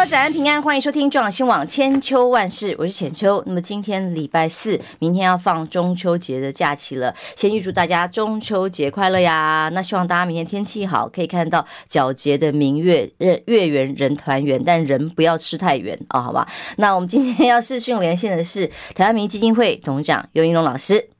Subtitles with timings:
[0.00, 3.42] 朋友早安平安，欢迎收听中广新网千秋万事，我是浅秋。
[3.44, 9.70] 那么今天礼拜四，明天要放中秋节的假期了，先预祝大家中秋节快乐呀！
[9.74, 16.48] 那希望大家明天天气好，可以看到皎洁的明月，月月圆人团圆，但人不要吃太圆哦，好吧？
[16.78, 21.10] 那我们今天要视讯连线的是台湾民基金会董事长游盈隆老师。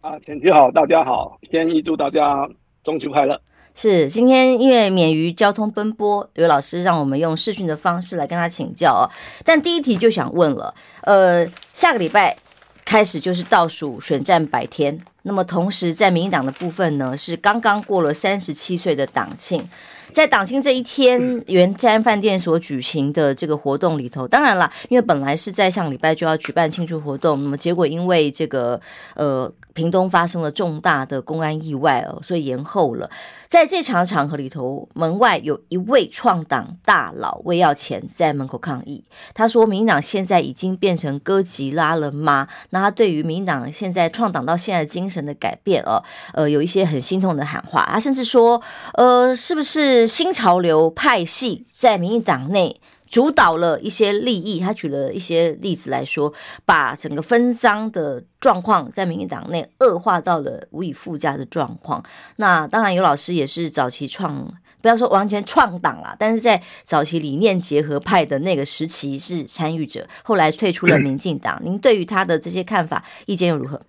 [0.00, 2.48] 啊，浅秋好，大家好，先预祝大家
[2.82, 3.40] 中秋快乐。
[3.80, 9.06] 是，今天因为免于交通奔波，刘老师让我们用视讯的方式来跟他请教哦。
[9.44, 12.36] 但第一题就想问了，呃，下个礼拜
[12.84, 19.64] 开始就是倒数选战百天，那么同时在民进党的部分呢，是刚刚过了三十七岁的党庆。
[20.10, 28.80] 在党庆这一天，圆山饭店所举行的这个活动里头，当然啦，因为本来是在上礼拜就要举办庆祝活动，那么结果因为这个
[29.14, 33.08] 呃屏东发生了重大的公安意外哦，所以延后了。
[33.48, 46.02] 在这场场合里头，门外有一位创党大佬魏耀前在门口抗议，他说：“民党现在已经变成哥吉拉了吗？”那他对于民党现在创党到现在精神的改变哦，
[46.34, 47.88] 呃，有一些很心痛的喊话。
[47.90, 48.60] 他甚至说
[48.98, 56.32] ：“呃，是不是？”是新潮流派系在民进党内主导了一些利益，他举了一些例子来说，
[56.64, 62.02] 把整个分赃的状况在民进党内恶化到了无以复加的状况。
[62.36, 71.60] 那当然，有老师也是早期创，不要说完全创党啦，但是在早期理念结合派的那个时期是参与者，后来退出了民进党。
[71.64, 73.80] 您对于他的这些看法，意见又如何？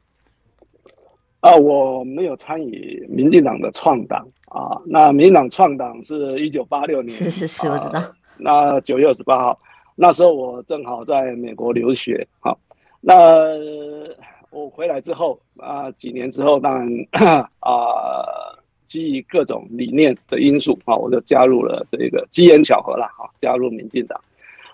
[1.41, 4.75] 啊，我没有参与民进党的创党啊。
[4.85, 7.99] 那民进党创党是一九八六年，是是是，我知道。
[7.99, 9.59] 啊、那九月二十八号，
[9.95, 12.25] 那时候我正好在美国留学。
[12.39, 12.57] 好、
[13.01, 13.13] 那
[14.49, 16.87] 我回来之后啊，几年之后，当然
[17.59, 24.19] 啊，基于各种理念的因素啊，我就加入了这个机缘巧合了哈、加入民进党。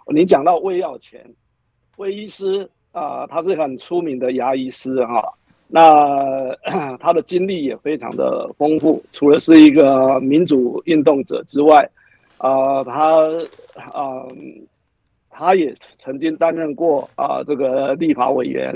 [0.08, 1.20] 你讲到魏耀前，
[1.98, 5.34] 魏医师啊，他是很出名的牙医师哈。
[5.68, 6.56] 那
[7.02, 11.90] 他的经历也非常的丰富，除了是一个民主运动者之外，
[12.46, 13.02] 啊、呃，他
[13.92, 14.28] 啊、呃，
[15.30, 18.72] 他也曾经担任过啊、呃、这个立法委员，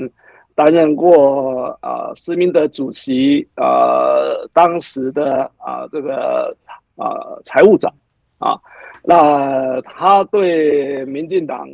[0.56, 6.56] 担任过啊、呃、施明德主席啊、呃、当时的啊、呃、这个
[6.96, 7.14] 啊、
[7.44, 7.94] 财务长
[8.40, 8.58] 啊，
[9.04, 11.68] 那他对民进党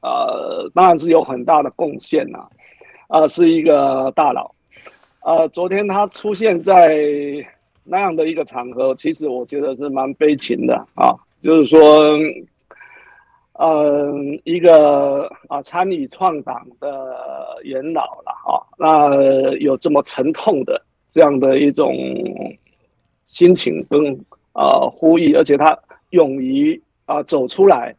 [0.00, 2.38] 呃当然是有很大的贡献呐。
[3.10, 4.54] 啊、是一个大佬，
[5.24, 6.94] 呃，昨天他出现在
[7.82, 12.00] 那样的一个场合，其实我觉得是蛮悲情的啊，就是说，
[13.60, 16.88] 嗯、一个啊参与创党的
[17.62, 21.94] 元老了啊，那有这么沉痛的这样的一种
[23.26, 24.12] 心情跟
[24.52, 25.76] 啊呼吁，而且他
[26.10, 27.94] 勇于啊走出来。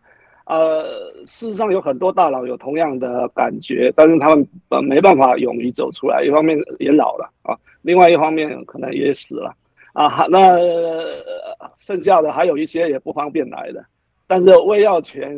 [0.45, 0.83] 呃，
[1.27, 9.53] 事实上有很多大佬有同样的感觉，但是他们呃没办法勇于走出来，一方面也老了啊，另外一方面可能也死了
[10.04, 10.26] 啊。
[10.30, 10.58] 那
[11.78, 13.84] 剩下的还有一些也不方便来的，
[14.28, 15.38] 但是魏耀全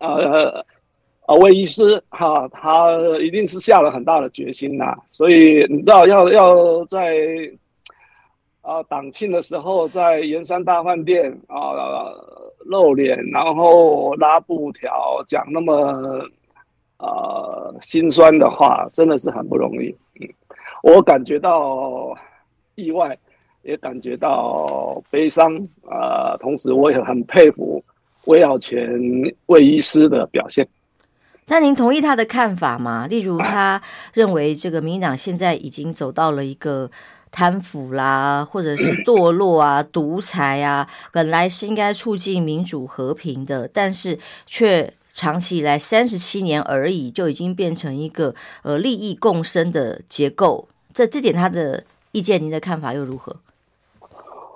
[0.00, 0.64] 呃
[1.26, 7.16] 啊魏医师哈，他一定是下了很大的决心呐，所以你知道要要在。
[8.64, 12.14] 啊，党庆的时候在盐山大饭店啊
[12.66, 16.24] 露脸，然后拉布条，讲那么
[16.98, 19.88] 啊心酸的话，真的是很不容易。
[20.20, 20.28] 嗯，
[20.84, 22.16] 我感觉到
[22.76, 23.18] 意外，
[23.62, 25.56] 也感觉到悲伤
[25.88, 26.36] 啊。
[26.38, 27.82] 同时，我也很佩服
[28.24, 29.00] 魏耀前
[29.46, 30.66] 魏医师的表现。
[31.46, 33.06] 那您同意他的看法吗？
[33.06, 33.82] 例如，他
[34.14, 36.90] 认为这个民进党现在已经走到了一个。
[37.34, 50.68] 贪腐啦，或者是堕落啊、 独裁啊，本来是应该促进民主和平的，但是却长期以来三十七年而已，就已经变成一个呃利益共生的结构。
[50.92, 53.34] 这这点他的意见，您的看法又如何？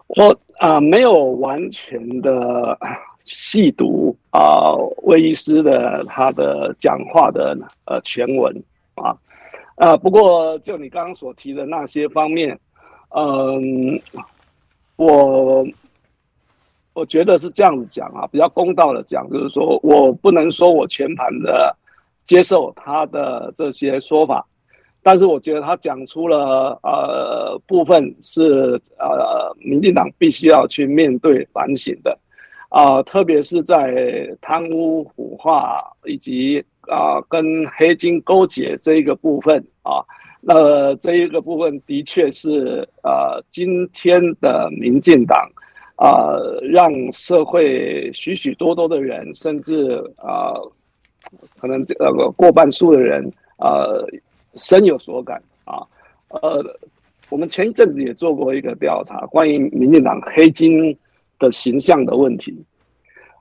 [0.08, 2.78] 我啊、没有完全的
[3.24, 4.72] 细读啊，
[5.02, 8.54] 魏医师的他的讲话的呃全文
[8.94, 9.14] 啊，
[9.76, 12.58] 呃，不过就你刚刚所提的那些方面。
[13.10, 14.00] 嗯，
[14.96, 15.64] 我
[16.92, 21.74] 我觉得是这样子讲啊，比较公道的讲，就是说我不能说我全盘的
[22.24, 24.44] 接受他的这些说法，
[25.06, 32.18] 但是我觉得他讲出了呃部分是呃民进党必须要去面对反省的，
[32.70, 36.58] 啊，特别是在贪污腐化以及
[36.88, 40.02] 啊跟黑金勾结这一个部分啊，
[40.40, 45.48] 那这一个部分的确是呃今天的民进党
[45.94, 50.52] 啊，让社会许许多多的人，甚至啊
[51.60, 53.24] 可能这个过半数的人
[53.56, 53.86] 啊
[54.56, 55.80] 深有所感啊，
[56.28, 56.64] 呃，
[57.30, 60.96] 我们前一阵子也做过一个调查，关于民进党黑金。
[61.38, 62.64] 的形象的问题，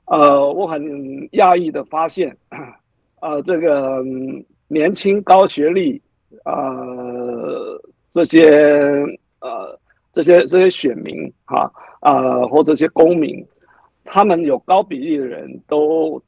[0.04, 0.82] 呃，我很
[1.30, 2.36] 讶异的发现，
[3.22, 4.04] 呃，这个
[4.68, 5.98] 年轻高学历，
[6.44, 7.80] 呃，
[8.12, 8.50] 这些
[9.40, 9.80] 呃
[10.12, 11.72] 这些这些选民哈，
[12.02, 13.42] 呃，或这些公民，
[14.04, 16.22] 他们有高比例的人都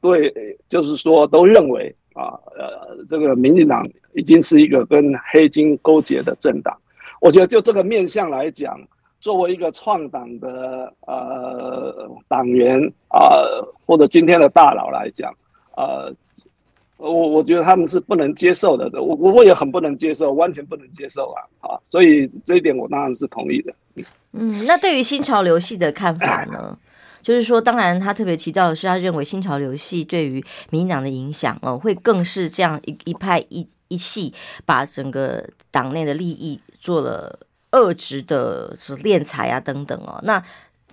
[0.00, 0.32] 对，
[0.68, 6.76] 就是说都认为啊，呃，这个民进党已经是一个跟黑金勾结的政党。
[7.20, 8.78] 我觉得就这个面向来讲。
[9.20, 13.18] 作为一个创党的呃党员啊、
[13.84, 15.34] 或者今天的大佬来讲，
[15.76, 16.14] 呃，
[16.98, 23.72] 我我觉得他们是不能接受的，我我也很不能接受，完全不能接受啊，啊，所以这一点我当然是同意的。
[24.32, 26.76] 嗯，那对于新潮流系的看法呢？
[27.22, 34.34] 就是说，当然他特别提到的是，他认为新潮流系对于民党的影响哦，会更是这样一一派一一系
[34.66, 37.38] 把整个党内的利益做了。
[37.72, 40.42] 遏制的是敛财啊等等哦，那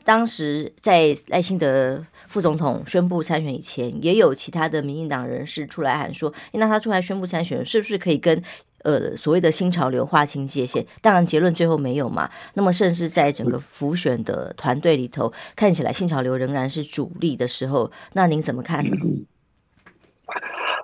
[0.06, 8.42] 当时在赖清德副总统宣布参选以前，也有其他的民进党人士出来喊说，那他出来宣布参选，是不是可以跟
[8.84, 10.86] 呃所谓的新潮流划清界限？
[11.02, 12.30] 当然结论最后没有嘛。
[12.54, 18.96] 那么甚至在整个浮选的团队里头，看起来新潮流仍然是主力的时候，那您怎么看呢？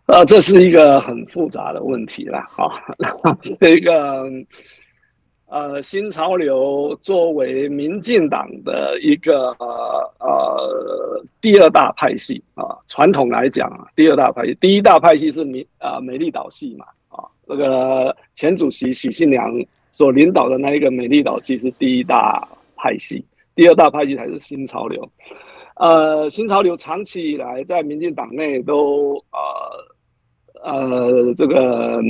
[0.08, 2.74] 呃，这是一个很复杂的问题了，哈，
[3.62, 4.26] 这个。
[5.52, 19.54] 呃，新潮流作为民进党的一个呃呃第二大派系啊，传统来讲啊，第二大派系，第一大派系是民啊美丽岛系嘛啊，这个前主席许信良
[19.92, 23.22] 所领导的那一个美丽岛系是第一大派系，
[23.54, 25.06] 第二大派系才是新潮流。
[25.76, 29.22] 呃，新潮流长期以来在民进党内都
[30.64, 32.02] 呃呃这个。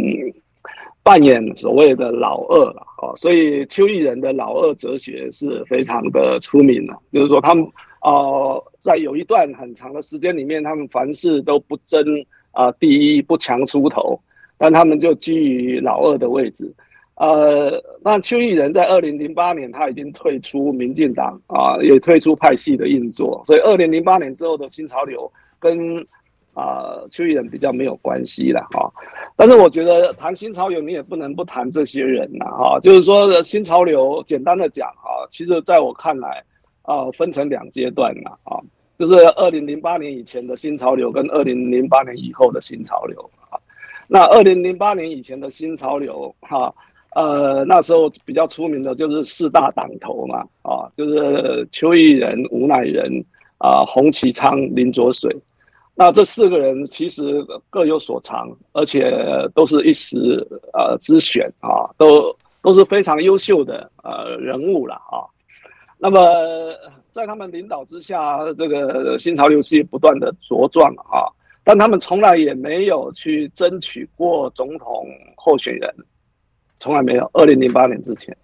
[1.04, 7.68] 扮演所谓的老二了，哦，所以邱毅仁的老二哲学是非常的出名的，就是说他们
[8.04, 12.04] 呃在有一段很长的时间里面，他们凡事都不争
[12.52, 14.20] 啊第一，不强出头，
[14.58, 16.72] 但他们就居于老二的位置。
[17.16, 26.06] 呃，那邱毅仁在二零零八年他已经退出民进党啊，也退出派系的运作，所以二零零八年之后的新潮流跟。
[26.54, 28.92] 啊，邱毅人比较没有关系了哈，
[29.38, 32.80] 但是我觉得谈新潮流，你也不能不谈这些人呐哈。
[32.82, 36.44] 就是说，新潮流简单的讲哈，其实在我看来
[36.82, 38.60] 啊，分成两阶段了啊，
[39.00, 43.18] 就是二零零八年以前的新潮流跟二零零八年以后的新潮流
[43.50, 43.58] 啊。
[44.08, 46.74] 那二零零八年以前的新潮流哈，
[47.16, 53.24] 呃，那时候比较出名的就是四大党头嘛啊，就是邱毅人、吴乃仁
[53.58, 55.34] 啊、洪奇昌、林卓水。
[55.94, 59.14] 那这四个人其实各有所长，而且
[59.54, 65.22] 都是一时呃之选啊，都都是非常优秀的呃人物了啊。
[66.00, 66.20] 那么
[67.12, 71.28] 在他们领导之下，这个新潮流系不断的茁壮啊，
[71.64, 75.06] 但他们从来也没有去争取过总统
[75.36, 75.94] 候选人，
[76.78, 77.30] 从来没有。
[77.34, 78.36] 二零零八年之前，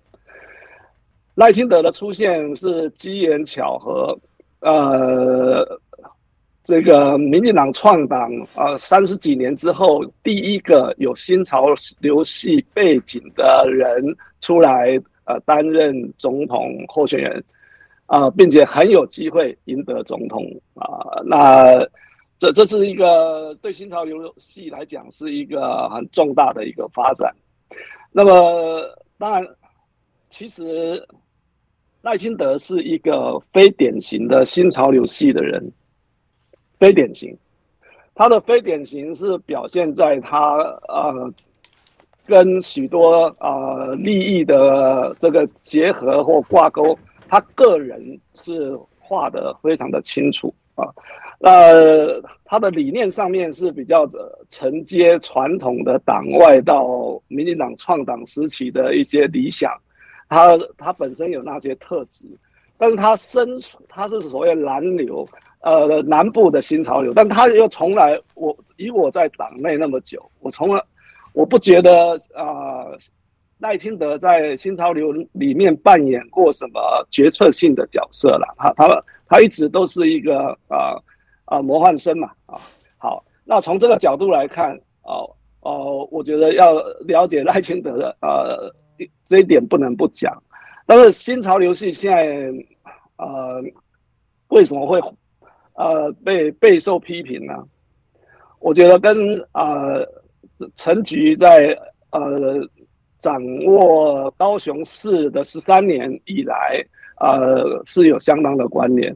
[1.36, 4.20] 赖清德的出现是机缘巧合，
[4.60, 5.80] 呃。
[6.68, 11.68] 这个民进党创党啊，三十几年之后，第一个有新潮
[12.02, 17.42] 流系背景的人出来呃担任总统候选人
[18.08, 20.44] 啊，并且很有机会赢得总统
[20.74, 21.08] 啊。
[21.24, 21.74] 那
[22.38, 27.34] 这这是一个对新潮流系来讲是一个很重大的一个发展。
[28.12, 28.84] 那么
[29.18, 29.48] 当然，
[30.30, 31.02] 其实
[32.02, 35.64] 赖清德是一个非典型的新潮流系的人。
[36.80, 37.36] 非典型，
[38.14, 40.58] 他的非典型是表现在他
[40.88, 41.34] 呃，
[42.26, 50.88] 跟许多呃利益的这个结合或挂钩，他个人是画的非常的清楚啊。
[51.40, 54.08] 呃，他的理念上面是比较
[54.50, 59.72] 承接传统的党外到民进党创党时期的一些理想，
[60.30, 62.26] 他他本身有那些特质，
[62.78, 65.28] 但是他身处他是所谓蓝流。
[65.62, 70.82] 呃，南部的新潮流，但他又从来，我以我在党内那么久，我从来
[71.34, 72.86] 我不觉得啊，
[73.60, 78.48] 赖、清德在新潮流里面扮演过什么决策性的角色了。
[78.58, 80.96] 他他他一直都是一个啊
[81.46, 82.60] 啊模范生嘛啊。
[82.98, 85.30] 好，那从这个角度来看，哦
[85.62, 86.74] 哦，我觉得要
[87.08, 88.74] 了解赖清德的呃
[89.26, 90.32] 这一点不能不讲。
[90.86, 92.54] 但是新潮流系现在
[93.18, 93.62] 呃
[94.50, 95.02] 为什么会
[95.78, 97.54] 呃被备受批评呢？
[98.60, 99.16] 我觉得跟
[99.54, 100.06] 呃
[100.76, 101.78] 陈菊在
[102.12, 102.60] 呃
[103.20, 106.84] 掌握高雄市的十三年以来，
[107.20, 109.16] 呃是有相当的关联。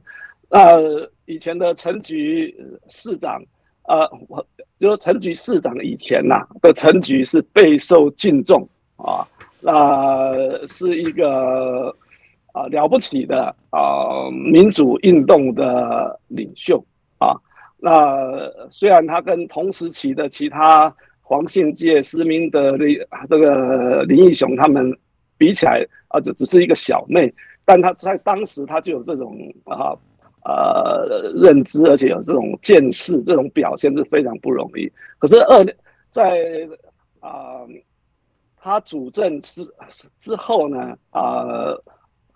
[0.49, 2.53] 呃，以前的陈菊
[2.89, 3.41] 市长，
[3.87, 4.45] 呃，我
[4.79, 9.25] 就是陈菊市长以前呐、啊、的陈菊是备受敬重啊，
[9.61, 11.95] 那、是一个
[12.53, 16.83] 啊、了不起的啊、民主运动的领袖
[17.19, 17.35] 啊。
[17.77, 22.97] 那虽然他跟同时期的其他黄信介、施明德林
[23.29, 24.95] 这个林义雄他们
[25.37, 27.33] 比起来啊，这只是一个小妹，
[27.65, 29.95] 但他在当时他就有这种啊
[30.43, 34.91] 呃认知，而且有这种见识，这种表现是非常不容易。
[35.17, 35.65] 可是二
[36.11, 36.69] 在
[37.21, 37.65] 啊、
[38.57, 39.63] 他主政之
[40.19, 41.73] 之后呢啊、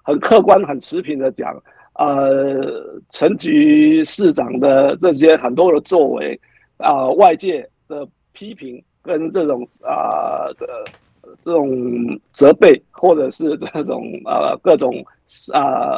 [0.05, 1.61] 很客观、很持平的讲。
[1.97, 6.37] 呃，陈局市长的这些很多的作为，
[6.75, 10.83] 啊、呃，外界的批评跟这种啊的、
[11.45, 11.69] 这种
[12.33, 14.93] 责备，或者是这种呃各种
[15.53, 15.95] 啊、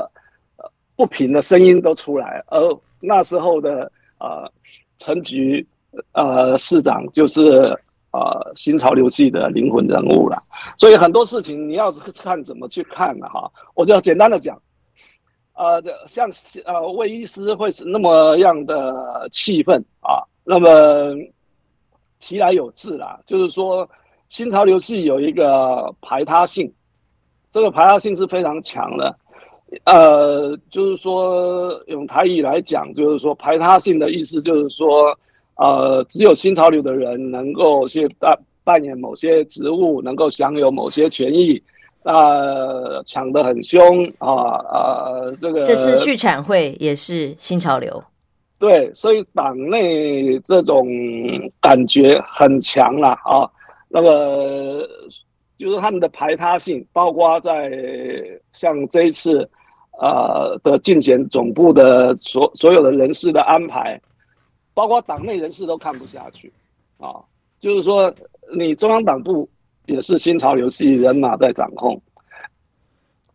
[0.57, 2.61] 呃、不平的声音都出来，而
[2.99, 4.47] 那时候的呃
[4.99, 5.65] 陈局
[6.11, 7.75] 呃市长就是
[8.17, 10.41] 呃新潮流系的灵魂人物了，
[10.77, 11.91] 所以很多事情你要
[12.23, 14.59] 看怎么去看了哈，我就要简单的讲。
[15.53, 16.29] 呃，这像
[16.65, 20.67] 呃，魏医师会是那么样的气愤啊，那么
[22.19, 23.87] 其来有自啦，就是说
[24.29, 26.71] 新潮流系有一个排他性，
[27.51, 29.17] 这个排他性是非常强的，
[29.85, 35.17] 呃，就是说用台语来讲，就是说排他性的意思就是说，
[35.57, 41.61] 呃，只有新潮流的人能够去扮扮演某些职务，能够享有某些权益。
[42.03, 44.63] 呃，抢得很凶啊！
[44.71, 48.01] 呃，这个这次续产会也是新潮流，
[48.57, 50.87] 对，所以党内这种
[51.59, 53.43] 感觉很强了啊。
[53.89, 54.87] 那么
[55.57, 57.69] 就是他们的排他性，包括在
[58.53, 59.39] 像这一次
[59.99, 63.99] 呃的竞选总部的所所有的人事的安排，
[64.77, 66.53] 包括党内人士都看不下去
[66.99, 67.09] 啊。
[67.59, 68.13] 就是说，
[68.55, 69.49] 你中央党部。
[69.87, 71.97] 也是新潮流系人马在掌控，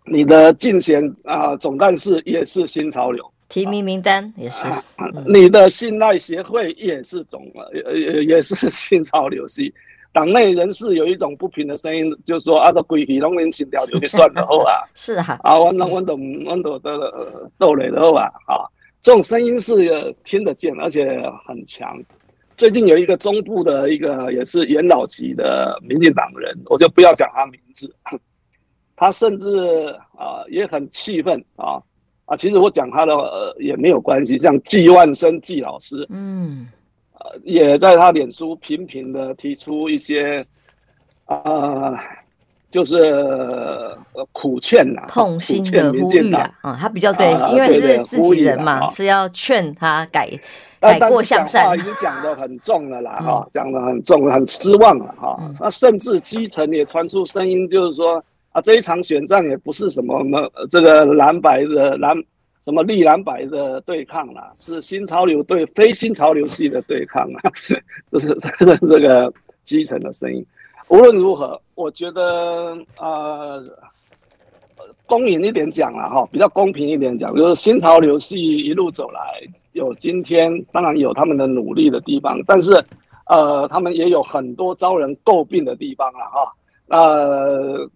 [0.05, 9.73] 你的竞选啊、呃、总干事也是新潮流，提名名单也是，啊嗯、你的信赖协会也是总也也也是新潮流系，
[10.13, 18.69] 党内人士有一种不平的声音，就是说啊，这规矩拢能新潮流就算了好啊， 是啊，啊，我那我都我都的斗磊的好啊，啊，
[19.03, 22.01] 这种声音是听得见，而且很强。
[22.57, 27.93] 最近有一个中部的一个也是元老级的民进党人，我就不要讲他名字，
[28.95, 31.83] 他甚至啊、呃、也很气愤啊
[32.27, 36.69] 啊，其实我讲他的、呃、也没有关系，像季万生季老师，嗯，
[37.15, 40.47] 呃，也在他脸书频频的提出一些
[41.25, 41.99] 啊、呃，
[42.73, 43.97] 就是、呃、
[44.33, 50.29] 苦劝呐、啊，痛心的呼吁啊，啊，他比较对，因为是自己人嘛，是要劝他改。
[50.81, 55.55] 改过向善，已经讲得很重了啦，哈、嗯，讲得很重，很失望了，哈、嗯。
[55.61, 62.17] 那甚至基层也传出声音，就是说啊，这一场选战也不是什么么这个蓝白的蓝
[62.65, 67.51] 什么绿蓝白的对抗啦，是新潮流对非新潮流系的对抗啊，
[68.11, 70.45] 就是这个这个基层的声音。
[70.93, 73.65] 无论如何，我觉得呃。
[75.05, 79.21] 公允一点讲了哈，比较公平一点讲，就是新潮流系一路走来
[79.73, 82.73] 有今天，当然有他们的努力的地方，但是，
[83.27, 86.53] 呃，他们也有很多遭人诟病的地方了哈。
[86.87, 87.91] 那、呃、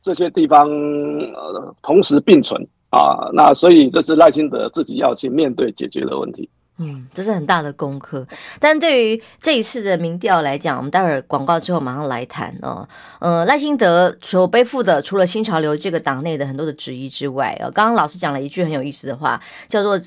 [0.00, 6.48] 这些地方呃同时并存啊，那所以这是赖清德自己要去面对解决的问题。
[6.82, 8.26] 嗯，这是很大的功课。
[8.58, 12.88] 但对于这一次的民调来讲，我们待会儿广告之后马上来谈哦。
[13.20, 20.00] 呃，赖清德所背负的，除了新潮流这个党内的很多的质疑之外，呃，刚刚老师讲了一句很有意思的话，叫做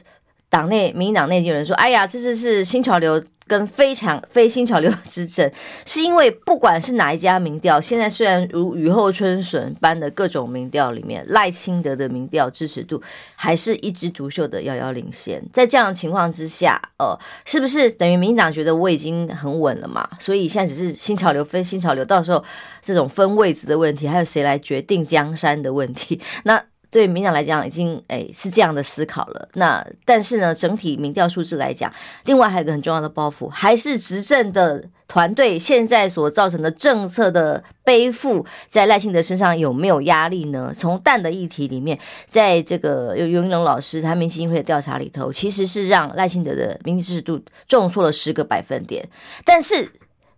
[0.49, 5.49] 党内民进党内就有人说：“哎呀，这次是新潮流。”跟非常非新潮流 之争，
[5.85, 13.01] 是因为不管是哪一家民调，现在虽然如雨后春笋般的各种民调里面，赖清德的民调支持度
[13.35, 15.43] 还是一枝独秀的遥遥领先。
[15.53, 20.09] 在这样的情况之下，呃，是不是等于民进党觉得我已经很稳了嘛？
[20.19, 22.43] 所以现在只是新潮流非新潮流，到时候
[22.81, 26.19] 这种分位置的问题，还有谁来决定江山的问题？
[26.45, 26.61] 那
[26.95, 29.49] 对民进党来讲已经诶是这样的思考了。
[29.55, 31.91] 那但是呢，整体民调数字来讲，
[32.23, 40.71] 另外还有一个很重要的包袱，还是执政的团队现在所造成的政策的背负，在赖清德身上有没有压力呢？
[40.73, 49.05] 从蛋的议题里面，在这个游游盈隆老师他民意基金会的调查里头，其实是让赖清德的民意支持度重挫了十个百分点，
[49.43, 49.91] 但是。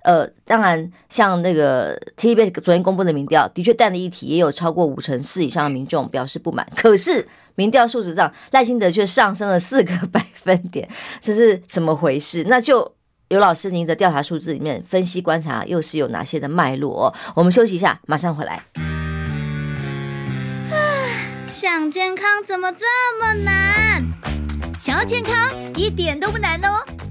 [0.07, 6.65] 呃，当然，像那个 TVBS 昨天公布的民调，的确蛋的议题也有超过五成四以上的民众表示不满。
[6.77, 10.87] 可是民调数值上，赖清德却上升了四个百分点，
[11.19, 12.45] 这是怎么回事？
[12.47, 12.89] 那就
[13.27, 17.13] 游老师您的调查数字里面分析观察，又是有哪些的脉络？
[17.35, 18.63] 我们休息一下，马上回来。
[21.51, 22.85] 想健康怎么这
[23.19, 24.05] 么难？
[24.79, 25.35] 想要健康
[25.75, 26.96] 一点都不难哦。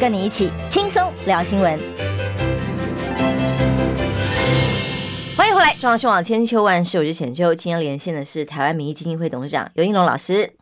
[0.00, 1.78] 跟你一起轻松聊新闻，
[5.36, 7.54] 欢迎回来，中央新闻网千秋万事，我是浅秋。
[7.54, 10.54] 今天连线的是台湾民意基金会董事长尤英龙老师。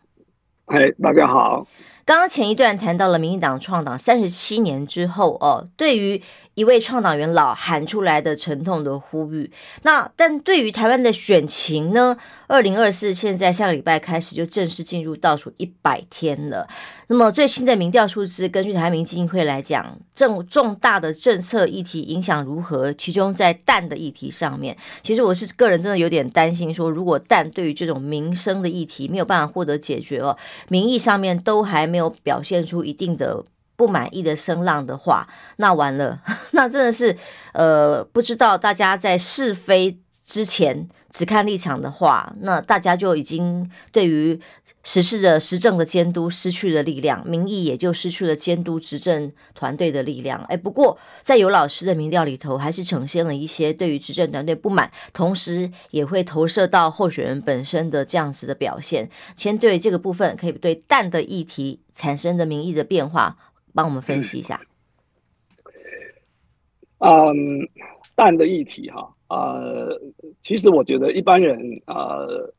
[0.66, 1.64] 嗨，大家好。
[2.04, 6.20] 刚刚前一段谈到了民进党创党三十七年之后哦，对于
[6.58, 9.48] 一位创党元老喊出来的沉痛的呼吁，
[9.82, 12.16] 那但对于台湾的选情呢？
[12.48, 16.66] 二零二四现在下个礼拜开始就正式进入倒数一百天了。
[17.06, 22.92] 那么最新的民调数字，根据台民基金会来讲，重重大的政策议题影响如何？
[22.94, 30.36] 其中在蛋的议题上面，其实我是个人真的有点担心，说如果蛋对于这种民生的议题没有办法获得解决哦，
[30.68, 33.44] 民意上面都还没有表现出一定的
[33.78, 36.20] 不满意的声浪的话，那完了，
[36.52, 37.16] 那真的是
[37.54, 40.00] 呃，不知道大家在是非。
[40.28, 44.38] 之前只看立场的话，那大家就已经对于
[44.84, 50.44] 实施的实政的监督失去了力量，民意也就失去了监督执政团队的力量。
[50.50, 59.08] 哎，不过在尤老师的民调里头，还是呈现了一些对于执政团队不满，同时也会投射到候选人本身的这样子的表现。
[59.34, 63.34] 先对这个部分，可以对蛋的议题产生的民意的变化，
[63.78, 64.60] 帮我们分析一下。
[66.98, 67.36] 嗯，
[68.16, 69.08] 蛋的议题哈。
[69.28, 69.96] 呃，
[70.42, 72.52] 其实我觉得一般人呃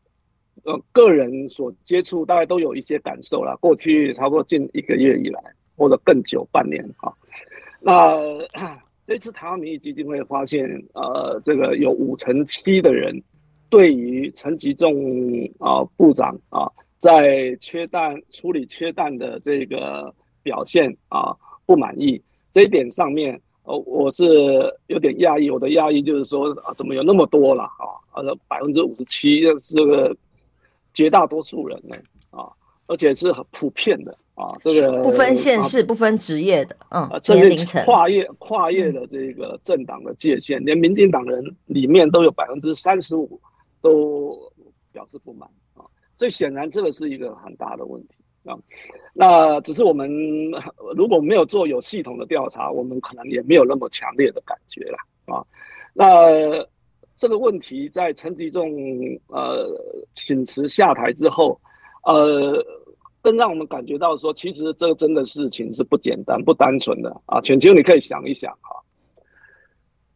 [0.64, 3.54] 呃个人所接触大概都有一些感受啦。
[3.60, 5.42] 过去差不多近一个月以来，
[5.76, 7.14] 或者更久半年哈。
[7.82, 8.16] 那
[9.06, 13.22] 这次台湾民意基金会发现，呃，这个有五成七的人
[13.70, 14.96] 对于陈吉仲
[15.60, 22.22] 啊部长啊在缺蛋处理缺蛋的这个表现啊不满意，
[22.54, 23.40] 这一点上面。
[23.64, 24.26] 呃，我是
[24.88, 27.86] 有点讶异，我的讶异就是说，啊，怎么有那么多了啊？
[28.10, 30.16] 啊，百分之五十七，这个
[30.92, 31.96] 绝大多数人呢，
[32.32, 32.50] 啊，
[32.88, 43.40] 而且是很普遍的啊，这个不分县市、啊、不分职业的，嗯，年龄层跨越跨越的这个政党的界限，嗯、连民进党人里面都有百分之三十五
[43.84, 44.52] 都
[44.92, 45.86] 表示不满啊，
[46.18, 48.16] 所以显然这个是一个很大的问题。
[48.46, 48.58] 啊，
[49.14, 50.10] 那只是我们
[50.96, 54.98] 如果没有做有系统的调查，我们可能也没有那么强烈的感觉了
[55.36, 55.44] 啊。
[55.94, 56.66] 那
[57.16, 58.72] 这个问题在陈吉仲
[59.28, 59.68] 呃
[60.14, 61.60] 请辞下台之后，
[62.06, 62.64] 呃，
[63.22, 67.42] 更让我们感觉到说，其实这真的事情是不简单、不单纯的啊。
[67.42, 68.76] 全球，你可以想一想哈，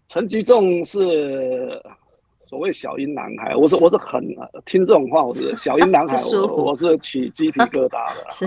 [0.07, 1.81] 陈吉仲是。
[2.45, 4.23] 所谓小英男孩，我是我是很
[4.63, 8.23] 听这种话，我是小英男孩， 我我是起鸡皮疙瘩的。
[8.29, 8.45] 是，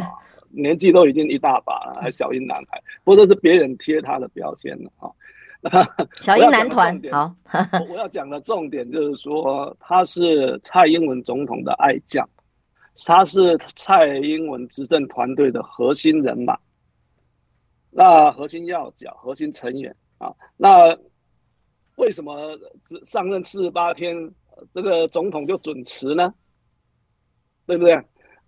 [0.56, 5.10] 年纪都已经一大把了，还小英男孩，不过这是别人贴他的标签了啊。
[6.22, 7.34] 小英男团，好，
[7.90, 12.28] 我要讲的重点就是说，他是蔡英文总统的爱将，
[13.04, 16.58] 他是蔡英文执政团队的核心人马，
[17.90, 20.96] 那核心要角、核心成员啊，那。
[21.96, 24.14] 为什么只上任四十八天，
[24.70, 26.30] 这个总统就准辞呢？
[27.66, 27.98] 对不对？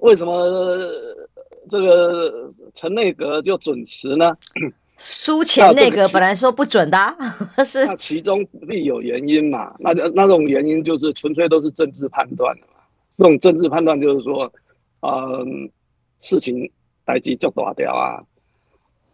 [0.01, 0.47] 为什么
[1.69, 4.37] 这个陈内阁就准辞呢？
[4.97, 6.99] 苏前内阁本来说不准的，
[7.65, 9.75] 是那其中必有原因嘛？
[9.79, 12.83] 那那种原因就是纯粹都是政治判断的嘛。
[13.17, 14.53] 这种政治判断就是说，
[15.03, 15.71] 嗯，
[16.21, 16.69] 事情
[17.05, 18.19] 代志就大掉啊，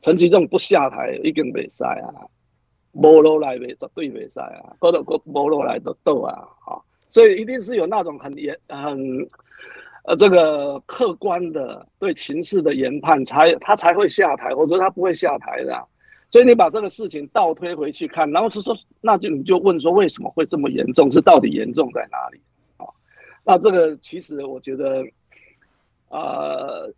[0.01, 2.09] 陈其仲不下台已经没赛啊。
[2.93, 8.97] 无落来袂绝对袂使啊，嗰度嗰无落来就倒啊，哈，所以一定是有那种很严、很
[10.05, 15.85] 呃这个客观的对情势的研判才，他才会下台，或者他不会下台的、
[16.31, 21.11] 所以你把这个事情倒推回去看，然后是说，那就你就问说为什么会这么严重？
[21.11, 22.41] 是到底严重在哪里？
[22.77, 22.85] 啊，
[23.45, 25.05] 那这个其实我觉得，
[26.09, 26.93] 呃，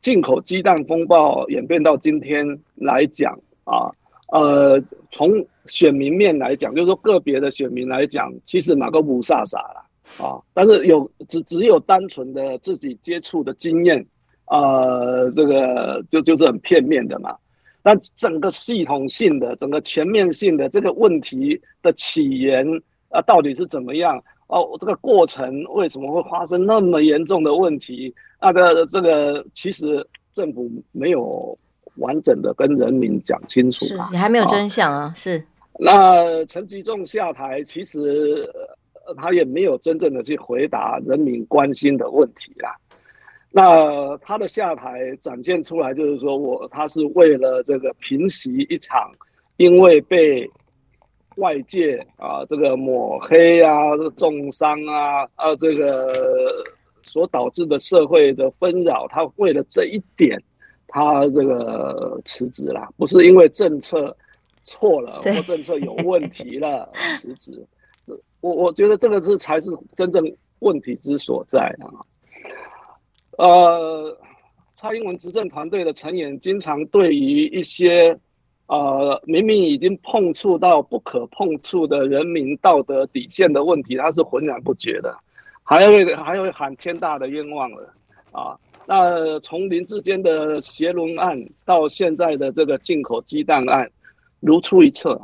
[0.00, 3.32] 进口鸡蛋风暴演变到今天来讲
[3.64, 3.90] 啊，
[4.32, 9.86] 呃，从选民面来讲，就是说个别的选民来讲，其实哪个不傻傻了
[10.18, 10.40] 啊？
[10.54, 14.04] 但是有只只有单纯的自己接触的经验，
[14.46, 17.36] 呃，这个就就是很片面的嘛。
[17.82, 22.66] 那整个系统性的、整个全面性的这个问题的起源
[23.08, 24.22] 啊，到底是怎么样？
[24.48, 28.12] 哦，这个过程为什么会发生那么严重的问题？
[28.40, 31.56] 那个这个其实政府没有
[31.96, 35.12] 完整的跟人民讲清楚，你还没有真相啊？
[35.14, 35.42] 是。
[35.78, 38.46] 那陈吉仲下台，其实
[39.14, 42.76] 他也没有真正的去回答人民关心的问题啦。
[43.52, 49.10] 那他的下台展现出来，就是说我他是为了这个平息一场，
[49.56, 50.48] 因为被
[51.36, 53.74] 外界啊这个抹黑啊、
[54.16, 56.12] 重伤啊啊这个
[57.02, 60.40] 所导致的社会的纷扰，他为了这一点，
[60.86, 64.16] 他这个辞职了，不是因为政策
[64.62, 67.66] 错了或政策有问题了辞职。
[68.40, 70.24] 我我觉得这个是才是真正
[70.60, 71.86] 问题之所在啊。
[73.38, 74.18] 呃，
[74.78, 78.18] 蔡英文执政团队的成员经常对于一些
[78.66, 85.16] 呃明明已经碰触到不可碰触的人民道德底线的问题，他是浑然不觉的，
[85.62, 87.94] 还会还会喊天大的冤枉了
[88.32, 88.58] 啊！
[88.86, 93.88] 那从林志坚的协伦案到现在的这个进口鸡蛋案，
[94.40, 95.20] 如出一辙！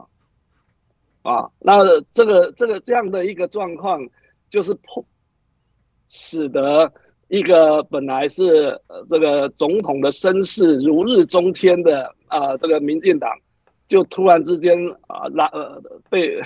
[1.26, 1.84] 啊那
[2.14, 4.00] 这个这个这样的一个状况，
[4.48, 5.04] 就是碰
[6.08, 6.92] 使得。
[7.28, 13.28] 一个本来是这个总统的声势如日中天的啊、这个民进党
[13.88, 16.40] 就突然之间啊拉呃被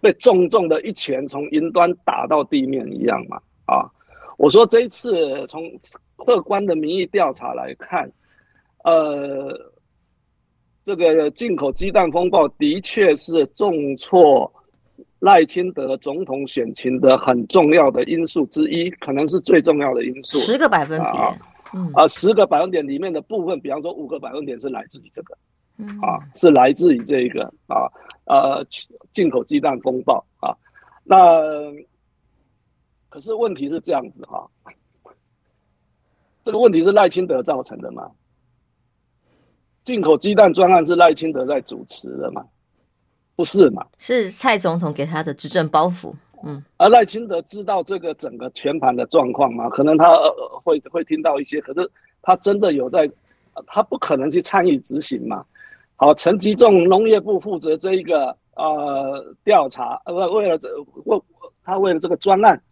[0.00, 3.90] 被重重的一拳从云端打到地面一样嘛啊！
[4.38, 5.62] 我说这一次从
[6.16, 8.08] 客观的民意调查来看，
[8.84, 9.52] 呃，
[10.84, 14.50] 这个进口鸡蛋风暴的确是重挫。
[15.20, 20.36] 赖清德总统选情的很重要的因素之一，可能是最重要的因素。
[20.36, 21.34] 十个百分点，啊，
[21.72, 25.34] 嗯、啊，十个百分点里面的部分，比方说五个百分点是来自于这个，
[25.78, 27.88] 嗯、啊，是来自于这一个啊，
[28.26, 28.62] 呃，
[29.12, 30.54] 进口鸡蛋风暴啊。
[31.02, 31.16] 那
[33.08, 34.46] 可是问题是这样子哈，
[36.42, 38.10] 这个问题是赖清德造成的吗？
[39.84, 42.42] 进口鸡蛋专案是赖清德在主持的嘛？
[43.36, 43.84] 不是嘛？
[43.98, 46.14] 是蔡总统给他的执政包袱。
[46.46, 49.68] 嗯，而赖清德知道这个整个全盘的状况吗？
[49.68, 50.16] 可能他
[50.62, 51.90] 会会听到一些，可是
[52.22, 53.10] 他真的有在，
[53.66, 55.44] 他不可能去参与执行嘛。
[55.96, 60.68] 好，陈吉仲农业部负责这一个呃调查，呃为了这
[61.04, 61.20] 为
[61.64, 62.62] 他为了这个专案，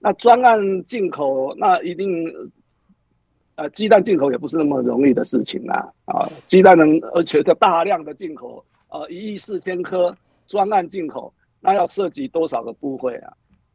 [0.00, 2.26] 那专案进口那一定
[3.56, 8.64] 呃鸡蛋进口也不是那么容易的事情啊啊，鸡蛋能而且的大量的进口。
[8.90, 13.32] 呃，一亿四千颗专案进口，那要涉及多少个部会啊？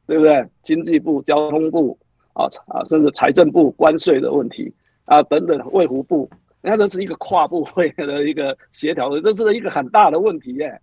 [0.08, 0.48] 对不对？
[0.62, 1.98] 经济部、交通部
[2.32, 6.30] 啊啊，甚至财政部关税的问题啊等等，卫福部，
[6.62, 10.80] 那这是一个跨部会的一个协调，这是一个很大的问题耶。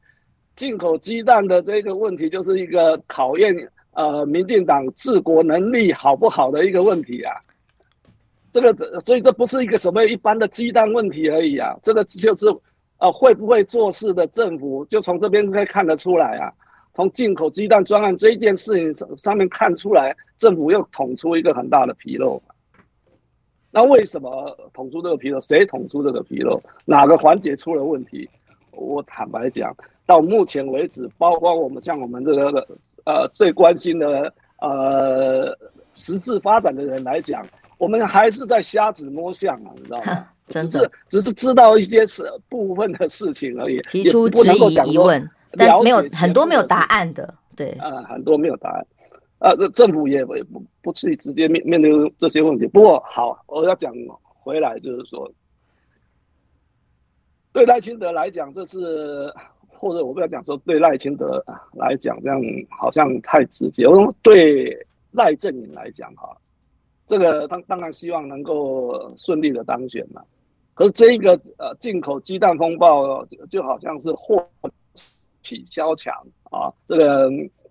[0.55, 3.57] 进口鸡蛋的这个问题，就是一个考验
[3.95, 7.33] 呃民进党治国能力好不好的一个问题啊。
[8.57, 12.47] 这个所以这不是一个什么一般的鸡蛋问题而已啊，这个就是。
[12.99, 16.51] 啊，会不会做事的政府就从这边可以看得出来啊？
[16.95, 22.43] 从进口鸡蛋专案这一件事情上上面看出来，政府又捅出一个很大的纰漏。
[23.71, 25.39] 那为什么捅出这个纰漏？
[25.41, 26.59] 谁捅出这个纰漏？
[26.87, 28.27] 哪个环节出了问题？
[28.71, 32.67] 我坦白讲，到目前为止，包括我们像我们这个
[33.05, 35.55] 呃最关心的呃
[35.93, 37.47] 实质发展的人来讲，
[37.79, 40.29] 我们还是在瞎子摸象啊，你知道吗？
[40.49, 48.87] 只是只是知道一些是部分的事情而已，提出质疑疑问，但没有很多没有答案的，对，啊，很多没有答案，
[49.41, 52.65] 啊，这政府也不不至于直接面面对这些问题。
[52.69, 55.29] 不过好，我要讲回来，就是说，
[57.53, 59.29] 对赖清德来讲，这是
[59.69, 63.85] 或者我不要讲说对赖清德来讲，这样好像太直接。
[63.85, 64.79] 我说对
[65.11, 66.37] 赖正颖来讲，哈，
[67.07, 70.23] 这个当当然希望能够顺利的当选嘛。
[70.75, 74.47] 可是这一个呃进口鸡蛋风暴就，好像是祸
[75.41, 76.13] 起萧墙
[76.51, 77.31] 啊，这个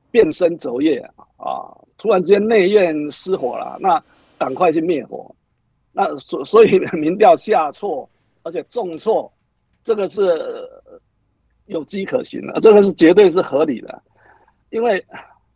[0.09, 0.97] 变身轴业
[1.37, 4.01] 啊，突然之间内院失火了，那
[4.37, 5.33] 赶快去灭火。
[5.91, 8.09] 那所所以民调下挫，
[8.43, 9.31] 而且重挫，
[9.83, 10.67] 这个是
[11.67, 14.01] 有机可循的，这个是绝对是合理的。
[14.71, 15.05] 因为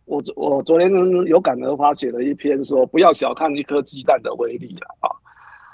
[0.10, 0.92] 我我昨天
[1.28, 5.10] 有感而发写了一篇说，不要小看一颗鸡蛋的威力了啊。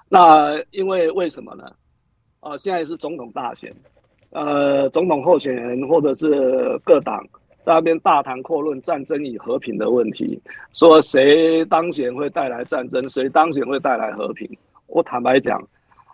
[0.10, 1.64] 那因为为什么呢？
[2.42, 3.74] 啊，现在是总统大选，
[4.32, 7.26] 呃，总统候选人或者是各党。
[7.64, 10.40] 在那边大谈阔论战争与和平的问题，
[10.74, 14.48] 说谁当选会带来战争，谁当选会带来和平。
[14.86, 15.60] 我坦白讲，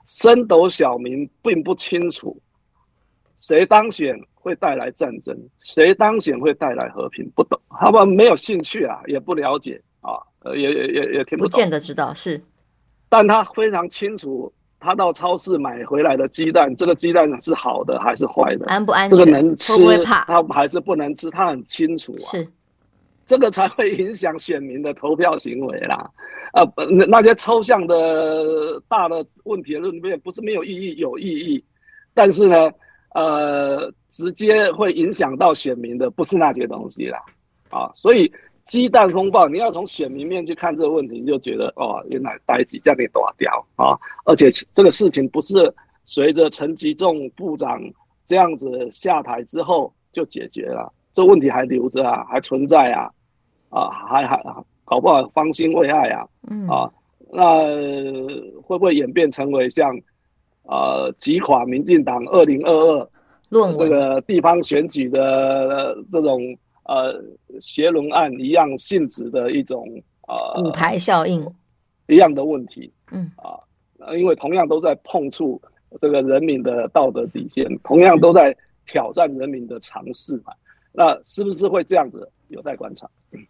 [0.06, 2.38] 升斗小民并不清楚
[3.42, 12.42] 谁当选会带来战争，谁当选会带来和平，不懂，他们没有兴趣啊，也不了解啊，呃也也也也听不懂，不见得知道是，
[13.08, 14.52] 但他非常清楚。
[14.84, 18.66] 他到超市买回来的鸡蛋，这个鸡蛋是好的还是坏的？
[18.66, 19.16] 安不安全？
[19.16, 19.74] 这个能吃？
[19.74, 20.26] 会不会怕？
[20.26, 21.30] 他还是不能吃？
[21.30, 22.26] 他很清楚啊。
[22.26, 22.48] 是，
[23.24, 26.10] 这个才会影响选民的投票行为啦。
[26.54, 31.64] 呃，那那些抽象的大的问题论辩不是没有意义，有意义。
[32.16, 32.72] 但是呢，
[33.14, 37.20] 呃，直接会影响到选民的不是那些东西啦。
[37.70, 38.32] 啊，所以。
[38.66, 43.98] 鸡蛋风暴，你要从选民面去看这个问题，你就觉得哦，原来代志这样给打掉啊！
[44.24, 45.74] 而且这个事情不是
[46.06, 47.82] 随着陈吉仲部长
[48.24, 53.10] 这样子下台之后就解决了，这问题还留着啊，还存在啊，
[53.70, 54.42] 啊，还还
[54.86, 56.26] 搞不好方兴未艾啊，
[56.70, 56.90] 啊，
[57.34, 57.66] 那
[58.62, 59.94] 会不会演变成为像
[60.72, 63.10] 呃击垮民进党二零二二
[63.78, 66.42] 这个地方选举的这种？
[66.86, 67.24] 呃，
[67.62, 69.88] 邪轮案一样性质的一种
[70.28, 71.48] 呃，骨牌效应
[72.08, 73.56] 一样的问题，嗯啊，
[74.18, 75.62] 因为同样都在碰触
[76.02, 78.54] 这个人民的道德底线，同样都在
[78.86, 80.52] 挑战人民的常识嘛，
[80.92, 82.28] 那是不是会这样子？
[82.50, 83.08] 有待观察。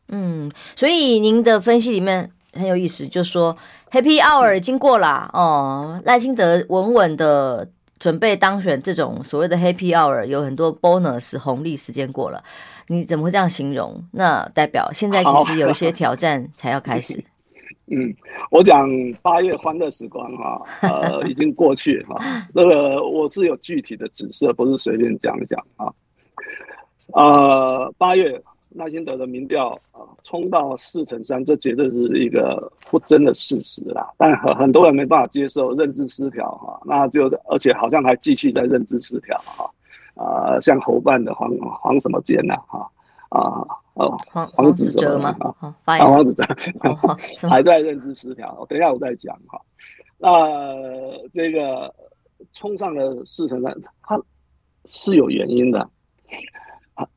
[0.09, 3.55] 嗯，所以您的分析里面很有意思，就说
[3.91, 12.43] Happy Hour 已经过了哦，赖清德稳稳的准备当选，这种所谓的 Happy Hour 有很多 bonus 红利时间过了。
[12.87, 14.03] 你怎么会这样形容？
[14.11, 17.23] 那代表现在其实有一些挑战才要开始。
[17.93, 18.13] 嗯，
[18.49, 18.87] 我讲
[19.21, 22.15] 八月欢乐时光哈， 呃，已经过去哈。
[22.53, 25.91] 那个我是有具体的指示，不是随便讲讲啊。
[27.13, 28.41] 呃，八月
[28.75, 34.09] 赖清德的民调啊，冲到四成三，这绝对是一个不争的事实啦。
[34.17, 39.69] 但很很多人没办法接受，认知失调哈，那就而且好像还继续在认知失调哈。
[40.15, 42.91] 啊、呃，像侯办的黄黄什么坚呐，哈
[43.29, 45.35] 啊哦，黄黄子哲嘛，
[45.85, 46.45] 啊黄子哲
[47.49, 49.59] 还在认知失调，等一下我再讲哈。
[50.17, 51.93] 那、呃、这个
[52.53, 54.21] 冲上了四成三，它
[54.85, 55.89] 是有原因的。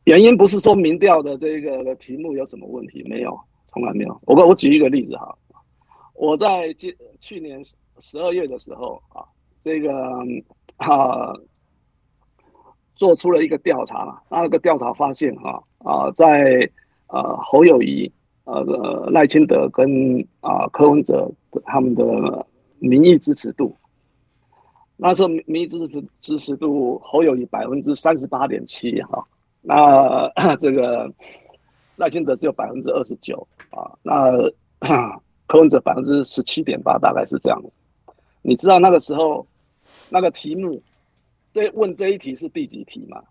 [0.05, 3.39] 原因不是说民调的这个的题目有什么问题，没有，
[3.73, 4.21] 从来没有。
[4.27, 5.37] 我我举一个例子哈，
[6.15, 6.73] 我在
[7.21, 7.63] 去年
[7.99, 9.25] 十二月的时候啊，
[9.63, 9.93] 这个
[10.77, 11.35] 啊。
[12.97, 16.71] 做出了一个调查，那个调查发现，哈啊，在
[17.09, 18.09] 呃侯友谊、
[18.45, 21.29] 呃赖清德跟啊柯文哲
[21.65, 22.47] 他们的
[22.79, 23.77] 民意支持度，
[24.97, 29.27] 那时候民意支持支持度侯友谊百分之三十八点七哈，
[29.67, 30.29] 那
[30.61, 31.11] 这个
[31.97, 34.31] 赖清德只有百分之二十九啊，那
[35.49, 37.61] 柯文哲百分之十七点八，大概是这样。
[38.43, 39.47] 你知道那个时候
[40.11, 40.83] 那个题目？
[41.53, 43.23] 这问这一题是第几题吗？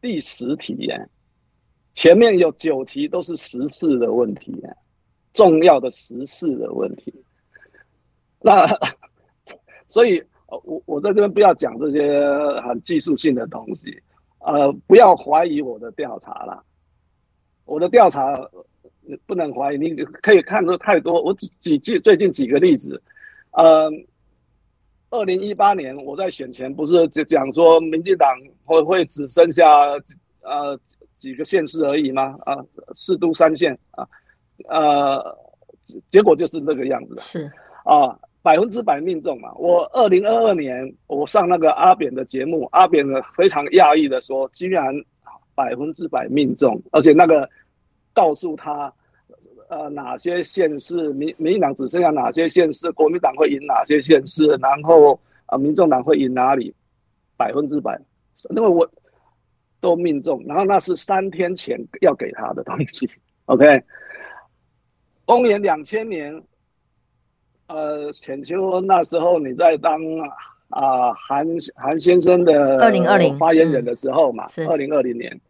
[0.00, 1.08] 第十题耶，
[1.92, 4.76] 前面有九题都是时事的问题耶，
[5.32, 7.14] 重要的时事的问题。
[8.40, 8.66] 那
[9.88, 12.26] 所以，我我在这边不要讲这些
[12.62, 14.02] 很技术性的东西，
[14.44, 16.62] 呃，不要怀疑我的调查了。
[17.64, 18.34] 我的调查
[19.26, 21.22] 不能怀疑，你可以看出太多。
[21.22, 23.02] 我举举最近几个例子，
[23.52, 23.90] 呃。
[25.10, 28.28] 二零一八年，我在选前不是就讲说，民进党
[28.64, 29.64] 会会只剩下
[30.40, 30.76] 呃
[31.20, 32.36] 几个县市而已吗？
[32.44, 32.58] 啊，
[32.96, 34.04] 四都三县啊，
[34.68, 35.38] 呃，
[36.10, 37.16] 结果就是这个样子。
[37.20, 37.52] 是
[37.84, 39.52] 啊，百分之百命中嘛。
[39.54, 44.94] 我二零二二年我上那个阿扁的节目，阿扁呢非常讶异的说，居然
[45.56, 47.48] 百分之百命中，而且那个
[48.12, 48.92] 告诉他。
[49.70, 56.72] 呃，哪些县市民民进党只剩下哪些县市，国民党会赢哪些县市，然后啊，民众党会赢哪里，
[57.34, 57.98] 百分之百，
[58.50, 58.88] 因为我
[59.80, 63.08] 都命中，然后那是三天前要给他的东西
[63.46, 63.82] ，OK。
[65.24, 66.40] 公元两千年，
[67.66, 70.00] 呃，浅秋那时候你在当
[70.68, 75.40] 啊韩韩先生的二零二零发言人的时候嘛，二零二零年。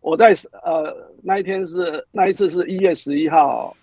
[0.00, 0.32] 我在
[0.64, 3.76] 呃那一天是那一次是一月十一号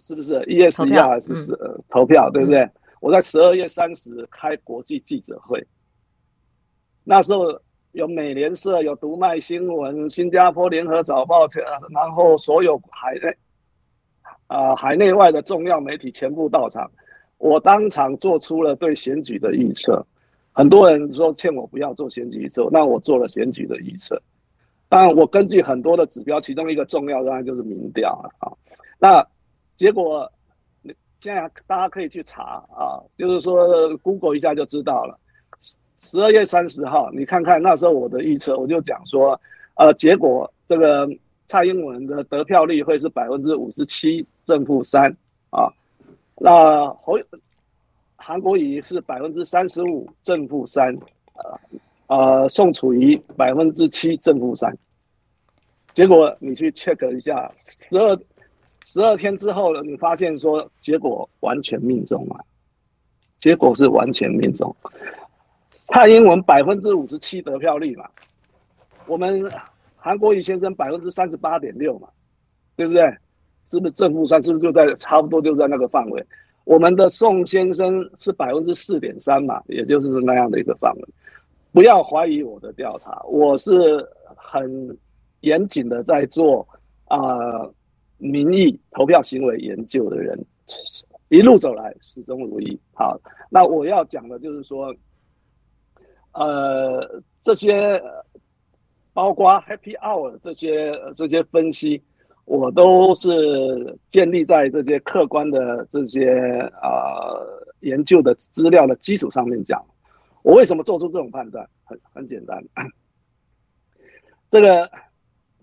[0.00, 1.56] 是不是一月十一号还是十
[1.88, 2.68] 投票，对不对？
[3.00, 5.62] 我在十二月三十开国际记者会，
[7.04, 7.46] 那时候
[7.92, 11.46] 有美联社、有读卖新闻、新加坡联合早报，
[11.90, 13.14] 然后所有海
[14.52, 16.90] 内啊海内外的重要媒体全部到场，
[17.38, 20.04] 我当场做出了对选举的预测。
[20.52, 24.20] 很多人说劝我不要做选举预测，那我做了选举的预测。
[24.88, 28.52] 当然，我根据很多的指标，其中一个重要当然就是民调了啊。
[28.98, 29.26] 那
[29.76, 30.30] 结果。
[31.24, 35.16] 现在大家可以去查啊，就是说 Google 一下就知道了。
[36.00, 39.40] 十二月三十号，你看看那时候我的预测，我就讲说，
[39.76, 41.08] 呃，结果这个
[41.46, 45.10] 蔡英文的得票率会是百分之五十七正负三
[45.50, 45.72] 啊，
[46.36, 47.18] 那侯
[48.16, 50.96] 韩国瑜是百分之三十五正负三，
[51.34, 51.60] 呃
[52.16, 54.76] 呃，宋楚瑜百分之七正负三。
[55.94, 58.18] 结果你去 check 一下十二。
[58.84, 62.44] 十二天之后呢，你发现说结果完全命中了，
[63.38, 64.74] 结果是完全命中。
[65.86, 68.10] 蔡英文百分之五十七得票率嘛，
[69.06, 69.48] 我们
[69.94, 72.08] 韩国瑜先生百分之三十八点六嘛，
[72.74, 73.02] 对不对？
[73.66, 74.42] 是不是正负三？
[74.42, 76.24] 是不是就在差不多就在那个范围？
[76.64, 81.04] 我们的宋先生是百分之四点三嘛，也就是那样的一个范围。
[81.72, 84.96] 不要怀疑我的调查，我是很
[85.40, 86.66] 严谨的在做
[87.06, 87.18] 啊。
[88.24, 90.38] 民意投票行为研究的人，
[91.28, 92.78] 一路走来始终如一。
[92.94, 93.20] 好，
[93.50, 94.94] 那我要讲的就是说，
[96.34, 98.00] 呃，这些
[99.12, 102.00] 包括 Happy Hour 这些这些分析，
[102.44, 106.30] 我都是建立在这些客观的这些
[106.82, 109.84] 呃研究的资料的基础上面讲。
[110.42, 111.68] 我为什么做出这种判断？
[111.84, 112.62] 很很简单，
[114.50, 114.90] 这个。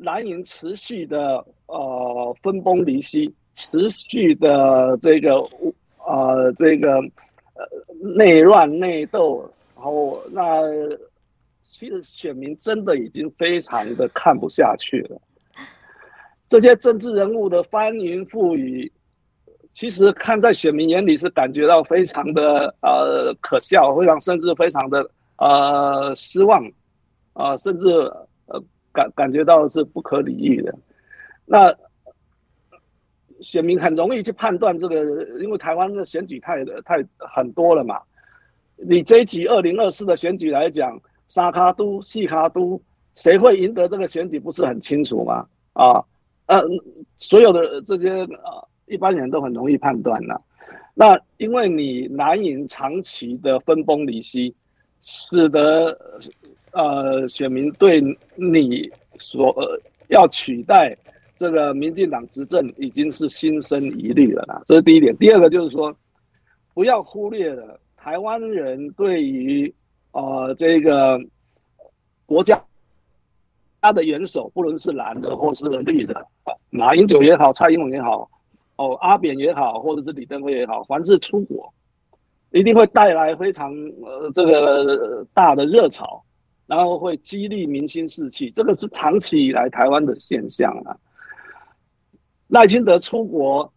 [0.02, 5.36] 蓝营持续的呃分崩离析，持续的这个
[6.08, 7.68] 呃这个呃
[8.16, 9.42] 内乱内斗，
[9.76, 10.62] 然后那
[11.66, 15.22] 其实选民真的已经非常的看不下去了。
[16.50, 18.92] 这些政治人物的翻云覆雨，
[19.74, 26.66] 其实看在选民眼里是感觉到非常的呃可笑，非常甚至非常的呃失望
[27.34, 27.88] 啊、呃，甚至
[28.48, 28.62] 呃。
[28.92, 30.76] 感感觉到是不可理喻的，
[31.46, 31.72] 那
[33.40, 34.96] 选民很容易去判断这个，
[35.38, 38.02] 因为台湾的选举太太很多了嘛。
[38.78, 42.82] 你这一局二零二四的选举来讲，三卡都、四卡都，
[43.14, 45.46] 谁会赢得这个选举不是很清楚吗？
[45.74, 46.04] 啊，
[46.50, 46.62] 呃，
[47.18, 50.40] 所有的这些呃，一般人都很容易判断了。
[50.94, 54.54] 那因为你蓝营长期的分崩离析，
[55.02, 55.98] 使得。
[56.72, 58.00] 呃，选民对
[58.36, 59.56] 你所、
[60.10, 60.96] 要取代
[61.36, 65.18] 这个民进党执政已经是心生疑虑了啦，这是第一点。
[65.18, 65.92] 第二个就是说，
[66.76, 69.74] 不要忽略了台湾人对于
[70.12, 71.20] 呃这个
[72.28, 72.64] 国家
[73.82, 76.26] 他的元首，不论是蓝的或是绿的，
[76.70, 78.30] 马英九也好，蔡英文也好，
[78.76, 81.74] 哦阿扁也好，或者是李登辉也好，凡是出国，
[82.52, 86.24] 一定会带来非常呃这个大的热潮。
[86.70, 90.96] 然后会激励民心士气，这个是长期以来台湾的现象啊。
[92.50, 93.74] 赖清德出国，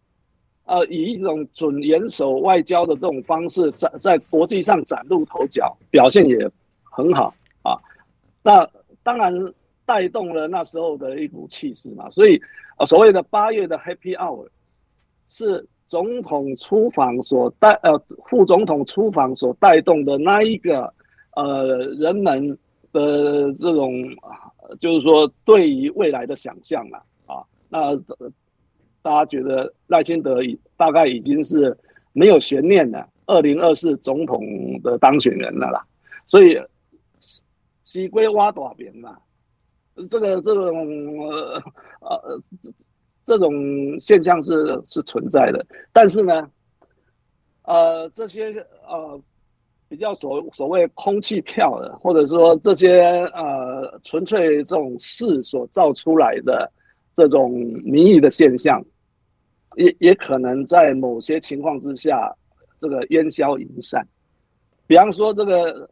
[0.65, 6.47] 呃，以一种准元首外交的这种方式在，在在国际上崭露头角，表现也
[6.83, 7.75] 很好啊。
[8.43, 8.69] 那
[9.01, 9.33] 当然
[9.85, 12.09] 带动了那时候的一股气势嘛。
[12.09, 12.41] 所以，
[12.77, 14.47] 呃，所谓的八月的 Happy Hour，
[15.29, 17.97] 是总统出访所带，呃，
[18.29, 20.93] 副总统出访所带动的那一个，
[21.35, 22.57] 呃，人们。
[22.93, 23.91] 的这种，
[24.79, 27.97] 就是说对于未来的想象啊，啊，那
[29.01, 31.75] 大家觉得赖清德已大概已经是
[32.11, 34.39] 没有悬念的二零二四总统
[34.83, 35.83] 的当选人了啦，
[36.27, 36.55] 所以
[37.83, 39.17] 西归挖大边嘛，
[40.09, 41.63] 这个这种呃
[42.01, 42.41] 呃
[43.25, 43.51] 这种
[43.99, 46.51] 现象是是存在的，但是呢，
[47.63, 49.21] 呃这些呃。
[49.89, 53.03] 比较所所谓空气票的，或者说这些
[53.35, 56.67] 呃纯粹这种事所造出来的
[57.15, 57.51] 这种
[57.83, 58.83] 民意的现象，
[59.75, 62.35] 也也可能在某些情况之下，
[62.81, 64.03] 这个烟消云散。
[64.87, 65.87] 比方说这个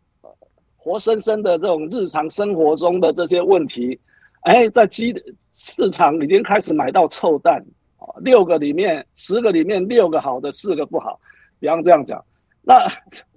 [0.84, 4.00] 活生生的这种日常生活中的这些问题，
[4.42, 5.14] 哎，在鸡
[5.54, 7.64] 市场已经开始买到臭蛋
[7.98, 11.20] 啊，六个里面十个里面六个好的，四个不好，
[11.60, 12.20] 比方这样讲。
[12.64, 12.88] 那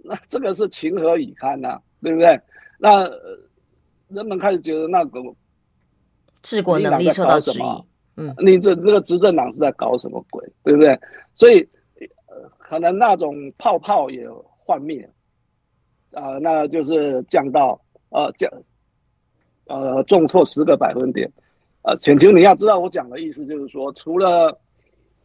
[0.02, 2.40] 那这个是情何以堪呐、啊，对不对？
[2.78, 3.10] 那
[4.08, 5.20] 人们开始觉得那个
[6.42, 7.62] 治国能力受到质疑，
[8.16, 10.98] 嗯，你这这个执政党是在搞什么鬼，对不对？
[11.34, 11.60] 所以，
[12.26, 14.26] 呃，可能那种泡泡也
[14.64, 15.06] 幻灭，
[16.14, 18.50] 啊、呃，那就是降到呃降，
[19.66, 21.30] 呃重挫十个百分点，
[21.82, 24.58] 呃，浅秋你要知道我讲的意思就是说，除了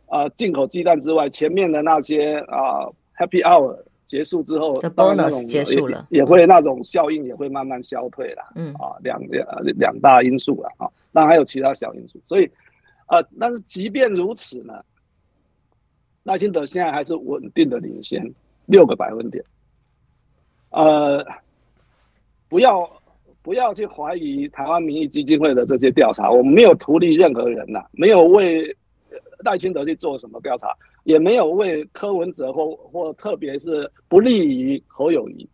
[0.08, 3.78] 呃进口鸡蛋之外，前面的那些啊、呃、Happy Hour。
[4.10, 8.42] 结束之后的 bonus 结束了，也会那种效应也会慢慢消退了。
[8.56, 12.20] 嗯啊，两两两大因素了啊，当然还有其他小因素。
[12.28, 12.50] 所以，
[13.06, 14.74] 呃，但是即便如此呢，
[16.24, 18.28] 耐心德现在还是稳定的领先
[18.66, 19.46] 六个百分点。
[20.70, 21.26] 呃，
[22.48, 22.90] 不要
[23.42, 28.76] 不要去怀疑台湾民意基金会的这些调查，我们没有图利任何人呐，没有为
[29.40, 30.68] 赖清德去做什么调查。
[31.06, 35.50] 也没有为柯文哲或或特别是不利于侯友谊。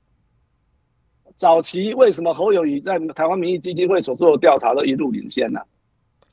[1.38, 5.62] 早期为什么侯友谊在台湾民意基金会所做的调查都一路领先呢？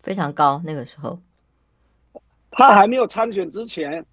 [0.01, 1.21] 非常高，那个时候，
[2.51, 4.05] 他还没有参选之前，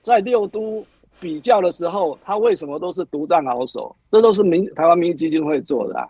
[0.00, 0.86] 在六都
[1.18, 3.94] 比较的时候，他为什么都是独占鳌首？
[4.10, 6.08] 这都是民台湾民意基金会做的啊。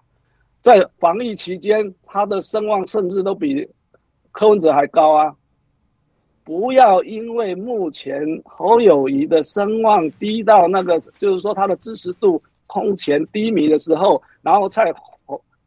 [0.61, 3.69] 在防疫期间，他的声望甚至都比
[4.33, 5.35] 柯文哲还高啊。
[6.43, 14.95] 不要因为目前侯友谊的声望低到那个，就是说他的支持度空前低迷的时候，然后再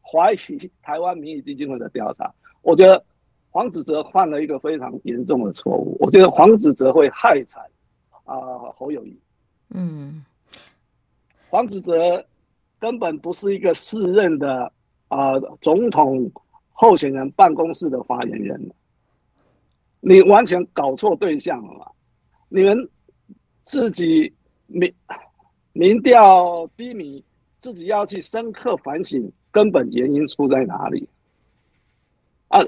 [0.01, 2.33] 怀疑台湾民意基金会的调查。
[2.61, 3.01] 我觉得
[3.51, 5.97] 黄子哲犯了一个非常严重的错误。
[5.99, 7.63] 我觉得黄子哲会害惨
[8.25, 8.35] 啊
[8.75, 9.17] 侯友谊。
[9.69, 10.23] 嗯，
[11.49, 12.25] 黄子哲
[12.79, 14.71] 根本不是一个适任的
[15.07, 16.31] 啊总统
[16.71, 18.71] 候选人办公室的发言人。
[20.01, 21.85] 你完全搞错对象了嘛？
[22.47, 22.89] 你们
[23.65, 24.33] 自己
[24.67, 24.93] 民
[25.73, 27.23] 民调低迷，
[27.57, 31.07] 自己要去深刻反省根本原因出在哪里
[32.47, 32.59] 啊？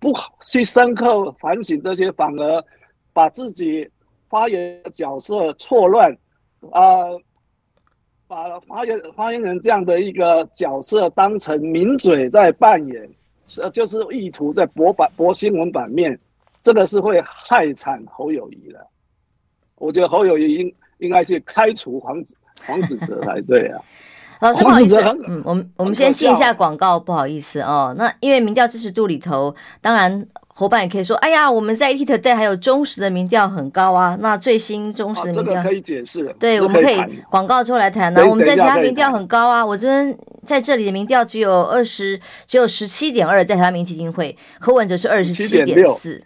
[0.00, 2.64] 不去深刻反省这些，反而
[3.12, 3.88] 把自己
[4.28, 6.14] 发言的角色错乱
[6.72, 7.04] 啊，
[8.26, 13.08] 把发言发言人这样的一个角色当成名嘴在扮演，
[13.46, 16.18] 是就是意图在博版博新闻版面。
[16.62, 18.86] 这个是会害惨侯友谊的，
[19.76, 22.34] 我觉得侯友谊应应该去开除黄子
[22.66, 23.78] 黄子哲才对啊。
[24.40, 27.94] 老师不好意思，嗯，我们我们先进一下广告，不好意思哦。
[27.98, 34.16] 那因为民调支持度里头，当然伙伴也可以说，哎呀，我们在 IT Today 还有忠实的民调很高啊。
[34.20, 38.24] 那最新忠实的民调、啊、可以解释，对，我们可以广告之后来谈呢。
[38.24, 46.22] 我们在其他民调很高啊，我这边在这里的民调只有二十，只有十七点二，在台湾民基金会，柯文哲是二十七点四。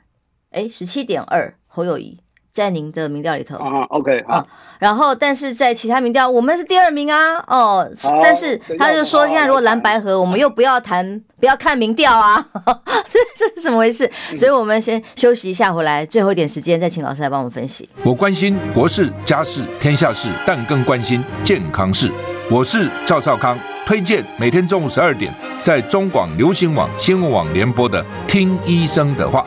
[0.51, 2.21] 哎，十七点二，侯友宜
[2.59, 4.45] 在您的民调里头啊，OK 啊，
[4.81, 7.89] 然后但是在其他民调，我们是第二名啊，哦，
[8.21, 12.45] 但是他就说现在如果蓝白合，我们又不要谈，不要看民调啊，
[13.37, 14.11] 这是怎么回事？
[14.37, 17.89] 所以我们先休息一下，回来最后一点时间再请老师来帮我们分析。
[18.03, 22.11] 我关心国事、家事、天下事，但更关心健康事。
[22.51, 23.57] 我是赵少康，
[23.87, 25.33] 推荐每天中午十二点
[25.63, 29.47] 在中广流行网、新闻网联播的《听医生的话》。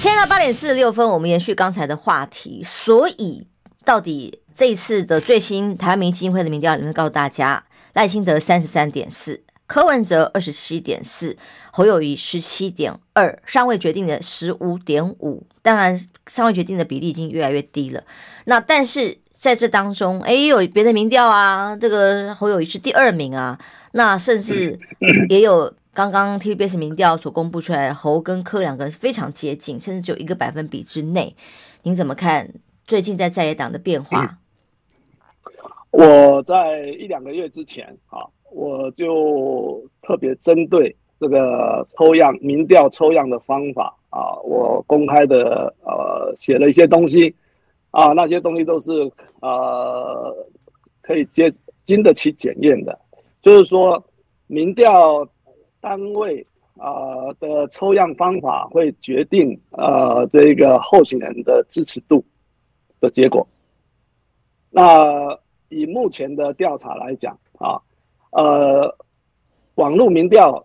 [0.00, 2.62] 现在八点四十六分，我们延续刚才的话题。
[2.62, 3.44] 所以，
[3.84, 11.36] 到底这一次的最新台湾民意基金会的民调里面，告诉大家，赖清德三十三点四，柯文哲二十七点四，
[11.72, 15.44] 侯友谊十七点二，尚未决定的十五点五。
[15.62, 18.00] 当然，尚未决定的比例已经越来越低了。
[18.44, 23.58] 那但是在这当中，哎，有别的民调啊，这个侯友谊是第二名啊，
[23.90, 24.78] 那甚至
[25.28, 25.74] 也有。
[25.98, 31.34] 刚刚 TVBS 民调所公布出来，侯跟柯两个人是非常接近，甚至只有一个百分比之内。
[31.82, 32.48] 您怎么看
[32.86, 34.38] 最近在在野党的变化？
[35.90, 47.34] 我在一两个月之前啊，我就特别针对这个抽样民调抽样的方法啊，我公开的呃写了一些东西
[47.90, 48.92] 啊，那些东西都是
[49.40, 50.32] 呃
[51.02, 51.50] 可以接
[51.82, 52.96] 经得起检验的，
[53.42, 54.00] 就是说
[54.46, 55.28] 民调。
[55.80, 62.24] 单位啊、呃、的抽样方法会决定呃这个候选人的支持度
[63.00, 63.46] 的结果。
[64.70, 67.80] 那以目前的调查来讲啊，
[68.30, 68.96] 呃，
[69.76, 70.64] 网络民调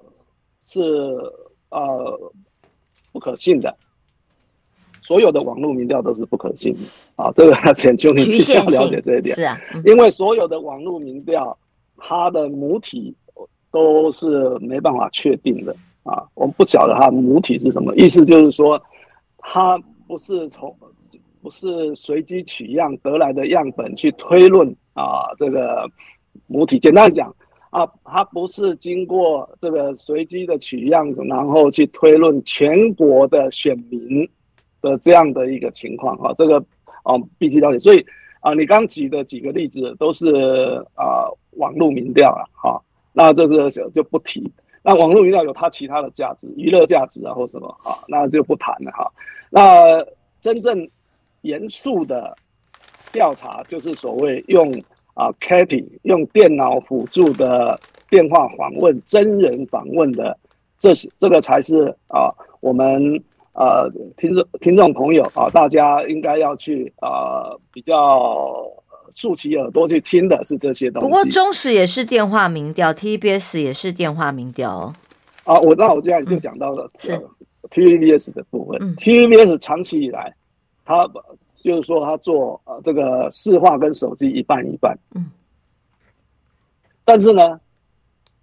[0.66, 0.82] 是
[1.70, 2.32] 呃
[3.12, 3.76] 不可信的，
[5.02, 6.80] 所有的网络民调都是不可信的
[7.16, 7.32] 啊。
[7.36, 11.58] 这个请求你必须要了解这一点，是啊，嗯、因为所有的网络民调，
[11.98, 13.16] 它的母体
[13.74, 16.24] 都是没办法确定的啊。
[16.36, 18.82] 我们不晓得它母体是什么意思，就是说
[19.40, 20.74] 它不是从
[21.42, 25.90] 不是随机取样得来的样本去推论啊，这个
[26.48, 26.80] 母体。
[26.80, 27.36] 简单讲
[27.72, 34.30] 啊，它不是经过这个随机的取样，然后去推论全国的选民
[34.82, 36.32] 的这样的一个情况啊。
[36.38, 36.64] 这个
[37.04, 37.80] 啊必须了解。
[37.80, 38.06] 所以
[38.40, 40.28] 啊，你刚举的几个例子都是
[40.94, 42.80] 啊网络民调了哈。
[43.14, 44.52] 那这个就就不提。
[44.84, 49.10] 那网络娱乐有它其他的价值，娱乐价值啊或什么啊，那就不谈了哈。
[49.50, 50.06] 那
[50.42, 50.90] 真正。
[51.44, 52.34] 严肃的
[53.12, 54.72] 调查就是所谓用
[55.14, 57.78] 啊 CATI 用电脑辅助的
[58.10, 60.38] 电话访问、真人访问的，
[60.80, 68.66] 这是这个才是啊我们呃听众听众朋友啊，大家应该要去啊比较
[69.16, 71.08] 竖起耳朵去听的是这些东西。
[71.08, 74.94] 不过中时也是电话民调，TVBS 也是电话民调哦。
[75.44, 77.22] 啊，我那我这样就讲到了、嗯、是
[77.70, 80.34] TVBS 的部分、嗯、，TVBS 长期以来。
[80.86, 81.10] 他
[81.62, 85.32] 就是说，他做呃这个市话跟手机一半一半，嗯，
[87.06, 87.58] 但是呢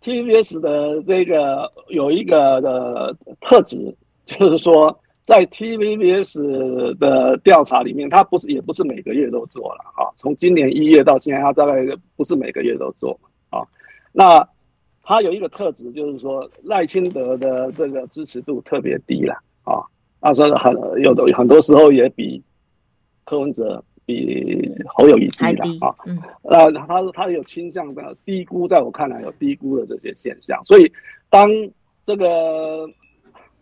[0.02, 3.94] ，TVBS 的这个有一个的特质，
[4.24, 4.98] 就是说
[5.30, 13.16] 在 TVBS 的调查里面，他不是也不是每个月都做了啊，从今年一月到现在，他大概不是每个月都做
[13.48, 13.62] 啊。
[14.10, 14.44] 那
[15.04, 19.78] 他有一个特质，就是说赖清德的这个支持度特别低了啊。
[20.20, 22.42] 他说很有的很多时候也比
[23.24, 30.90] 柯文哲比侯友谊低了啊，嗯，呃，他他有倾向的低估，在我看来有低估的这些现象，所以
[31.28, 31.48] 当
[32.04, 32.88] 这个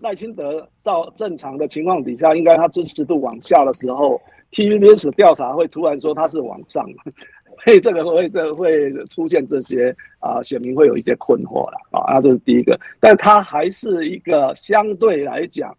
[0.01, 4.21] 赖清德照正常的情况底下，应该他支持度往下的时候
[4.53, 6.85] ，TVBS 调查会突然说他是往上，
[7.65, 15.77] 所以这个会这会出现这些啊，选民会有一些困惑了啊，那这是第一个，但他还是一个相对来讲。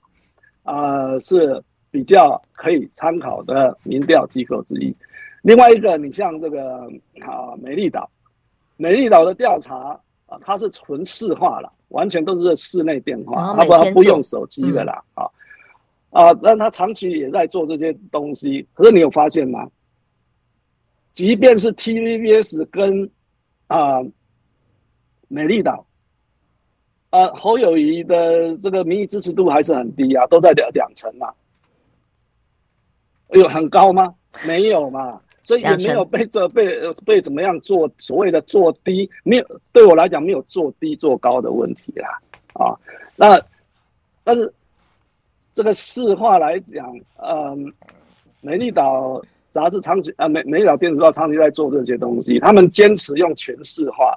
[0.64, 1.60] 呃，是
[1.90, 4.96] 比较可以参考的民调机构之一。
[5.42, 6.82] 另外一个，你像这个
[7.22, 8.08] 啊，美丽岛，
[8.78, 15.30] 美丽岛的调查啊，它是纯市化了，完全都是室内电话，他不他不用手机的啦，啊
[16.12, 18.68] 啊，但他长期也在做这些东西。
[18.74, 19.70] 可是你有发现吗？
[21.14, 23.10] 即便是 TVBS 跟
[23.68, 24.00] 啊
[25.28, 25.86] 美丽岛。
[27.12, 31.34] 呃，侯友谊的这个民意支持度还是很低啊，都在两两成嘛。
[33.30, 34.14] 有很高吗？
[34.46, 35.20] 没有嘛，
[35.50, 42.08] 所以也没有被这被被怎么样做所谓的做低，没有对我来讲没有做低做高的问题啦。
[42.54, 42.78] 啊，
[43.16, 43.42] 那
[44.24, 44.54] 但是
[45.52, 47.74] 这个市话来讲，嗯，
[48.42, 49.20] 美丽岛
[49.50, 54.16] 杂志长期啊，美美丽岛电子报长期在做这些东西，他们坚持用全市话，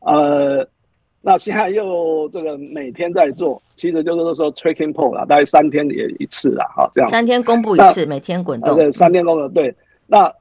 [0.00, 0.68] 呃。
[1.22, 7.10] 那现在又这个每天在做，其实就是说 tracking poll 啦，大概三天也一次啦，哈，这样。
[7.10, 8.76] 三天公布一次，每天滚动。
[8.76, 9.74] 对，三天公布，对。
[10.06, 10.32] 那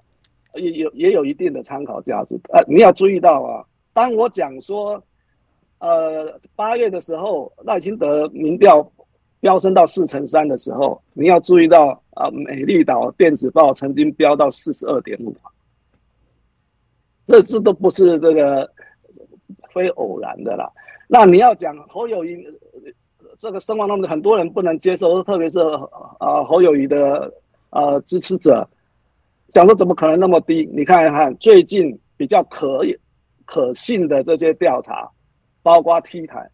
[0.56, 2.36] 也有也有一定的参考价值。
[2.50, 5.02] 呃，你要注意到啊，当我讲说，
[5.80, 8.92] 呃，八月的时候赖清德民调
[9.40, 15.36] 飙升到四成三的时候，你要注意到啊，美丽岛电子报曾经飙到四十二点五，
[17.28, 18.70] 这这都不是这个。
[19.74, 20.72] 非偶然的啦，
[21.06, 22.48] 那你要讲侯友谊
[23.38, 25.60] 这个声望当中很多人不能接受，特别是
[26.18, 27.30] 啊侯友谊的
[27.72, 28.66] 呃支持者，
[29.56, 30.70] 讲说怎么可能那么低？
[30.74, 32.82] 你看一看最近比较可
[33.46, 35.10] 可信的这些调查，
[35.64, 36.46] 包括 T 台，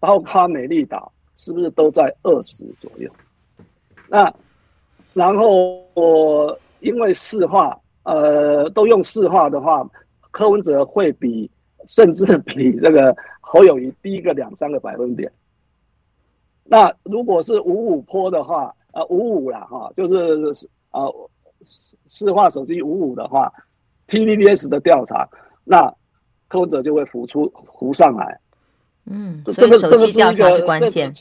[0.00, 3.08] 包括美丽岛，是不是都在二十左右？
[4.08, 4.34] 那
[5.14, 9.88] 然后我因为市话，呃，都用市话的话，
[10.32, 11.48] 柯文哲会比。
[11.86, 15.32] 甚至比这个侯友谊低个两三个百分点。
[16.64, 21.30] 那如果是五五坡的话，呃，五五啦哈，就是呃，
[22.08, 23.52] 市话手机五五的话
[24.08, 25.28] ，TVBS 的调查，
[25.64, 25.92] 那
[26.48, 28.40] 柯文哲就会浮出浮上来。
[29.10, 31.12] 嗯，这个这个是一个关键，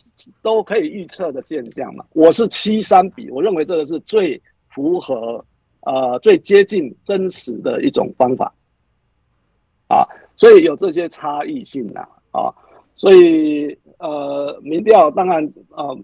[0.41, 2.03] 都可以预测的现象嘛。
[2.13, 5.43] 我是七三比，我认为这个是最符合
[5.81, 8.53] 呃最接近真实的一种方法
[9.87, 10.03] 啊。
[10.35, 12.53] 所以有这些差异性呐，啊，
[12.95, 15.97] 所以呃，民调当然呃，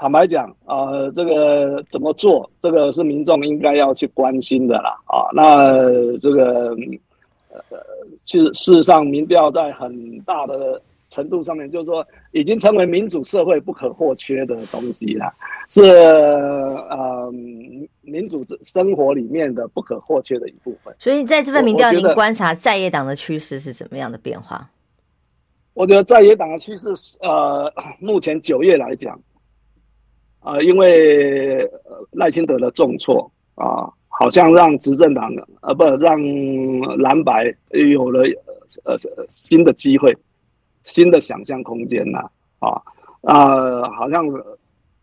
[0.00, 5.76] 坦白讲，呃，这个怎么做，这个是民众应该要去关心的啦，啊，那
[6.20, 6.74] 这个
[7.50, 7.78] 呃，
[8.24, 10.80] 其实事实上，民调在很大的
[11.10, 15.30] 程度上面，就是说已经成为民主社会不可或缺的东西了，
[15.68, 17.30] 是呃
[18.00, 20.94] 民主生活里面的不可或缺的一部分。
[20.98, 24.66] 所以在这份民调，您观察在野党的趋势是怎么样的变化？
[25.74, 26.88] 我觉得在野党的趋势，
[27.20, 29.20] 呃，目前九月来讲，啊、
[30.42, 31.68] 呃，因为
[32.12, 35.30] 赖清德的重挫啊，好像让执政党
[35.62, 36.20] 呃不让
[36.98, 38.22] 蓝白有了
[38.84, 38.96] 呃
[39.30, 40.16] 新的机会。
[40.82, 42.18] 新的想象空间呐，
[42.58, 42.80] 啊，
[43.20, 44.24] 啊，好像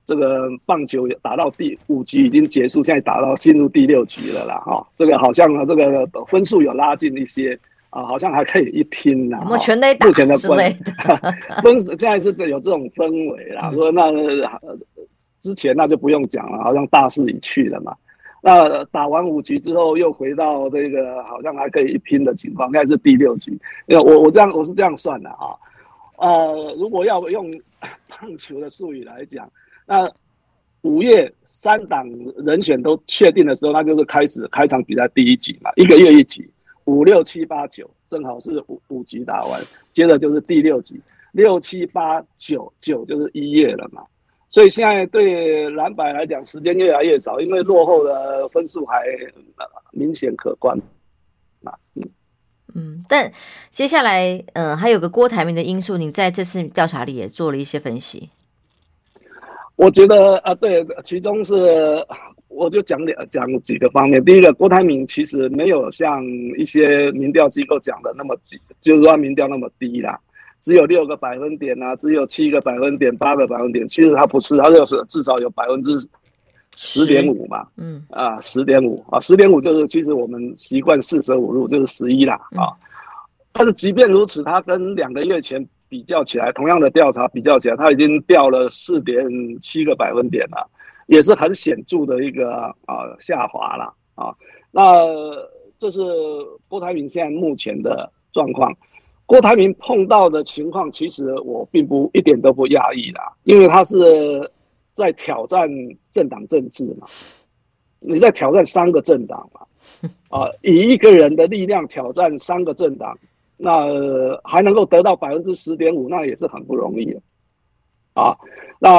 [0.07, 7.57] 这个棒球打到第五局已经结束，现在打到进入第六局了啦，哈，这个好像呢，这个分数有拉近一些
[7.91, 9.38] 啊，好像还可以一拼呢。
[9.45, 10.75] 目前的关
[11.61, 14.11] 分 现在是有这种氛围啦，说那
[15.41, 17.95] 之前那就不用讲了，好像大势已去了嘛。
[18.41, 23.51] 那打完五局之后，又回到这个好像还可以拼的情况，应该是第六局。
[23.88, 25.55] 因为我我这样我是这样算的啊。
[26.17, 27.51] 呃，如果要用
[28.07, 29.51] 棒球的术语来讲，
[29.85, 30.09] 那
[30.81, 32.07] 五月三档
[32.38, 36.49] 人选都确定的时候，那就是开始开场比赛第一局嘛，一个月一局，
[36.85, 39.59] 五六七八九，正好是五五局打完，
[39.91, 41.01] 接着就是第六局，
[41.33, 44.03] 六七八九九就是一月了嘛。
[44.50, 49.04] 所以现在对蓝白来讲，时间越来越少，因为落后的分数还
[49.91, 50.78] 明显可观
[51.64, 52.04] 啊，嗯。
[52.76, 53.32] 嗯，但
[53.72, 58.30] 接下来，嗯、呃，还有个郭台铭的因素，你在这次调查里也做了一些分析。
[59.76, 62.06] 我觉得啊，对，其中是
[62.48, 64.24] 我就讲两讲几个方面。
[64.24, 66.24] 第一个，郭台铭其实没有像
[66.58, 70.20] 一些民调机构讲的那么低，就是说民调那么低啦，
[70.62, 73.88] 只有六个百分点啊，只有七个百分点、八个百分点。
[73.88, 75.97] 其实它不是，它就是至少有百分之
[76.76, 77.05] 十。
[77.05, 78.03] 点五嘛，嗯。
[78.10, 79.03] 啊，十点五。
[79.10, 82.70] 啊，十点五就是其实我们习惯四舍五入就是十一啦啊，
[83.53, 89.26] 但是即便如此，它跟两个月前比较起来，同样的调查比较起来，它已经掉了四点
[89.60, 90.70] 七个百分点了，
[91.08, 92.51] 也是很显著的一个
[92.86, 94.36] 啊下滑了啊。
[94.70, 94.84] 那
[95.80, 96.01] 这是
[96.68, 98.72] 郭台铭现在目前的状况，
[99.28, 104.51] 郭台铭碰到的情况，其实我并不一点都不讶异啦，因为他是。
[104.97, 105.69] 在挑战
[106.11, 107.05] 政党政治嘛？
[107.99, 109.61] 你在挑战三个政党嘛？
[110.36, 113.15] 啊，以一个人的力量挑战三个政党，
[113.57, 113.86] 那
[114.43, 117.21] 还能够得到百分之十点五，那也是很不容易的
[118.15, 118.36] 啊。
[118.80, 118.89] 那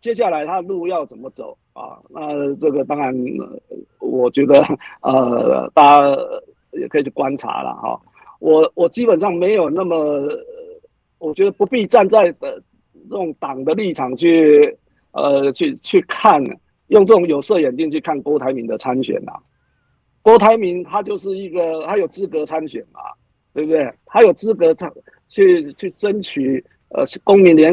[0.00, 1.98] 接下来他路要怎么走啊？
[2.08, 3.12] 那这个当然，
[3.98, 4.64] 我觉得
[5.00, 6.16] 呃，大家
[6.74, 8.00] 也可以去观察了哈。
[8.38, 10.28] 我我基本上没有那么，
[11.18, 12.62] 我觉得不必站在的
[13.08, 14.76] 这种党的立场去。
[15.12, 16.40] 呃，去去看，
[16.88, 19.40] 用这种有色眼镜去看郭台铭的参选呐、啊。
[20.22, 23.00] 郭台铭他就是一个，他有资格参选嘛，
[23.54, 23.90] 对不对？
[24.04, 24.92] 他有资格参
[25.28, 27.72] 去去争取呃公民联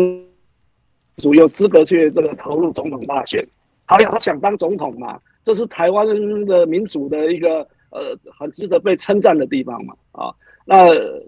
[1.18, 3.46] 署，有资格去这个投入总统大选。
[3.86, 6.08] 他他想当总统嘛，这是台湾
[6.46, 7.60] 的民主的一个
[7.92, 10.34] 呃很值得被称赞的地方嘛啊。
[10.66, 10.88] 那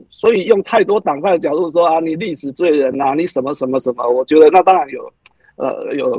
[0.09, 5.11] 所以用太多党派的角度说啊，你历史罪人呐，你什么什么什么，我觉得那当然有。
[5.59, 6.11] 呃，有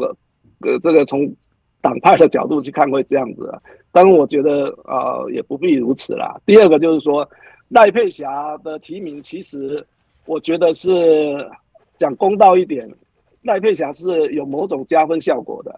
[0.62, 1.32] 呃，这个从
[1.80, 3.62] 党派的角度去看会这样子啊，
[3.92, 6.36] 但我觉得啊、也不必如此啦。
[6.44, 7.24] 第二个就是说，
[7.68, 9.86] 赖佩霞的提名，其实
[10.26, 11.48] 我觉得是
[11.96, 12.90] 讲公道一点，
[13.42, 15.72] 赖佩霞是有某种加分效果的。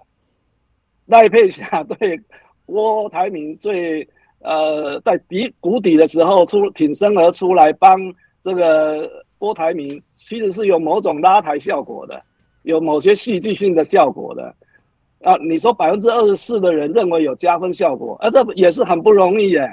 [1.05, 2.19] 赖佩霞 对
[2.65, 4.09] 郭台铭最
[4.41, 7.99] 呃在底谷底的时候出挺身而出来帮
[8.43, 12.21] 这个郭台铭，其实是有某种拉抬效果的。
[12.63, 14.55] 有某些戏剧性的效果的。
[15.23, 19.71] 啊，你说百分之二十四的人认为有加分效果，而、啊、这也是很不容易耶，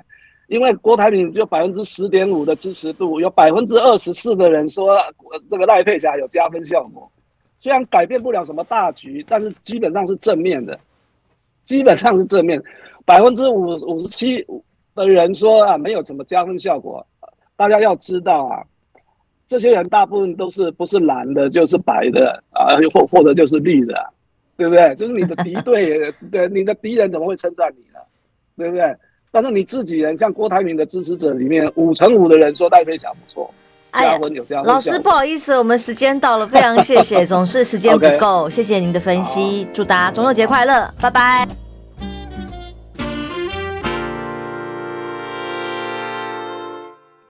[0.47, 4.97] 因为郭台铭就百分之十点五的支持度，有百分之二十四的人说
[5.49, 7.09] 这个赖佩霞有加分效果，
[7.57, 10.77] 虽然改变不了什么大局，但是基本上是正面的，
[11.63, 12.61] 基本上是正面，
[13.07, 14.45] 百分之五五十七
[14.93, 17.03] 的人说啊没有什么加分效果，
[17.55, 18.61] 大家要知道啊。
[19.47, 23.95] 这些人大部分都是不是蓝的，就是白的啊，或或者就是绿的，
[24.57, 24.93] 对不对？
[24.95, 27.99] 就是你的敌对，对你的敌人怎么会称赞你呢？
[28.57, 28.93] 对不对？
[29.31, 33.49] 但是你自己人，像郭台铭的支持者里面，五成五的人说戴飞霞不错，
[33.93, 34.61] 加分有加。
[34.63, 41.66] 老师不好意思，我们时间到了，非常谢谢，总是时间不够 谢谢您的分析，祝大家中秋节快乐，拜拜。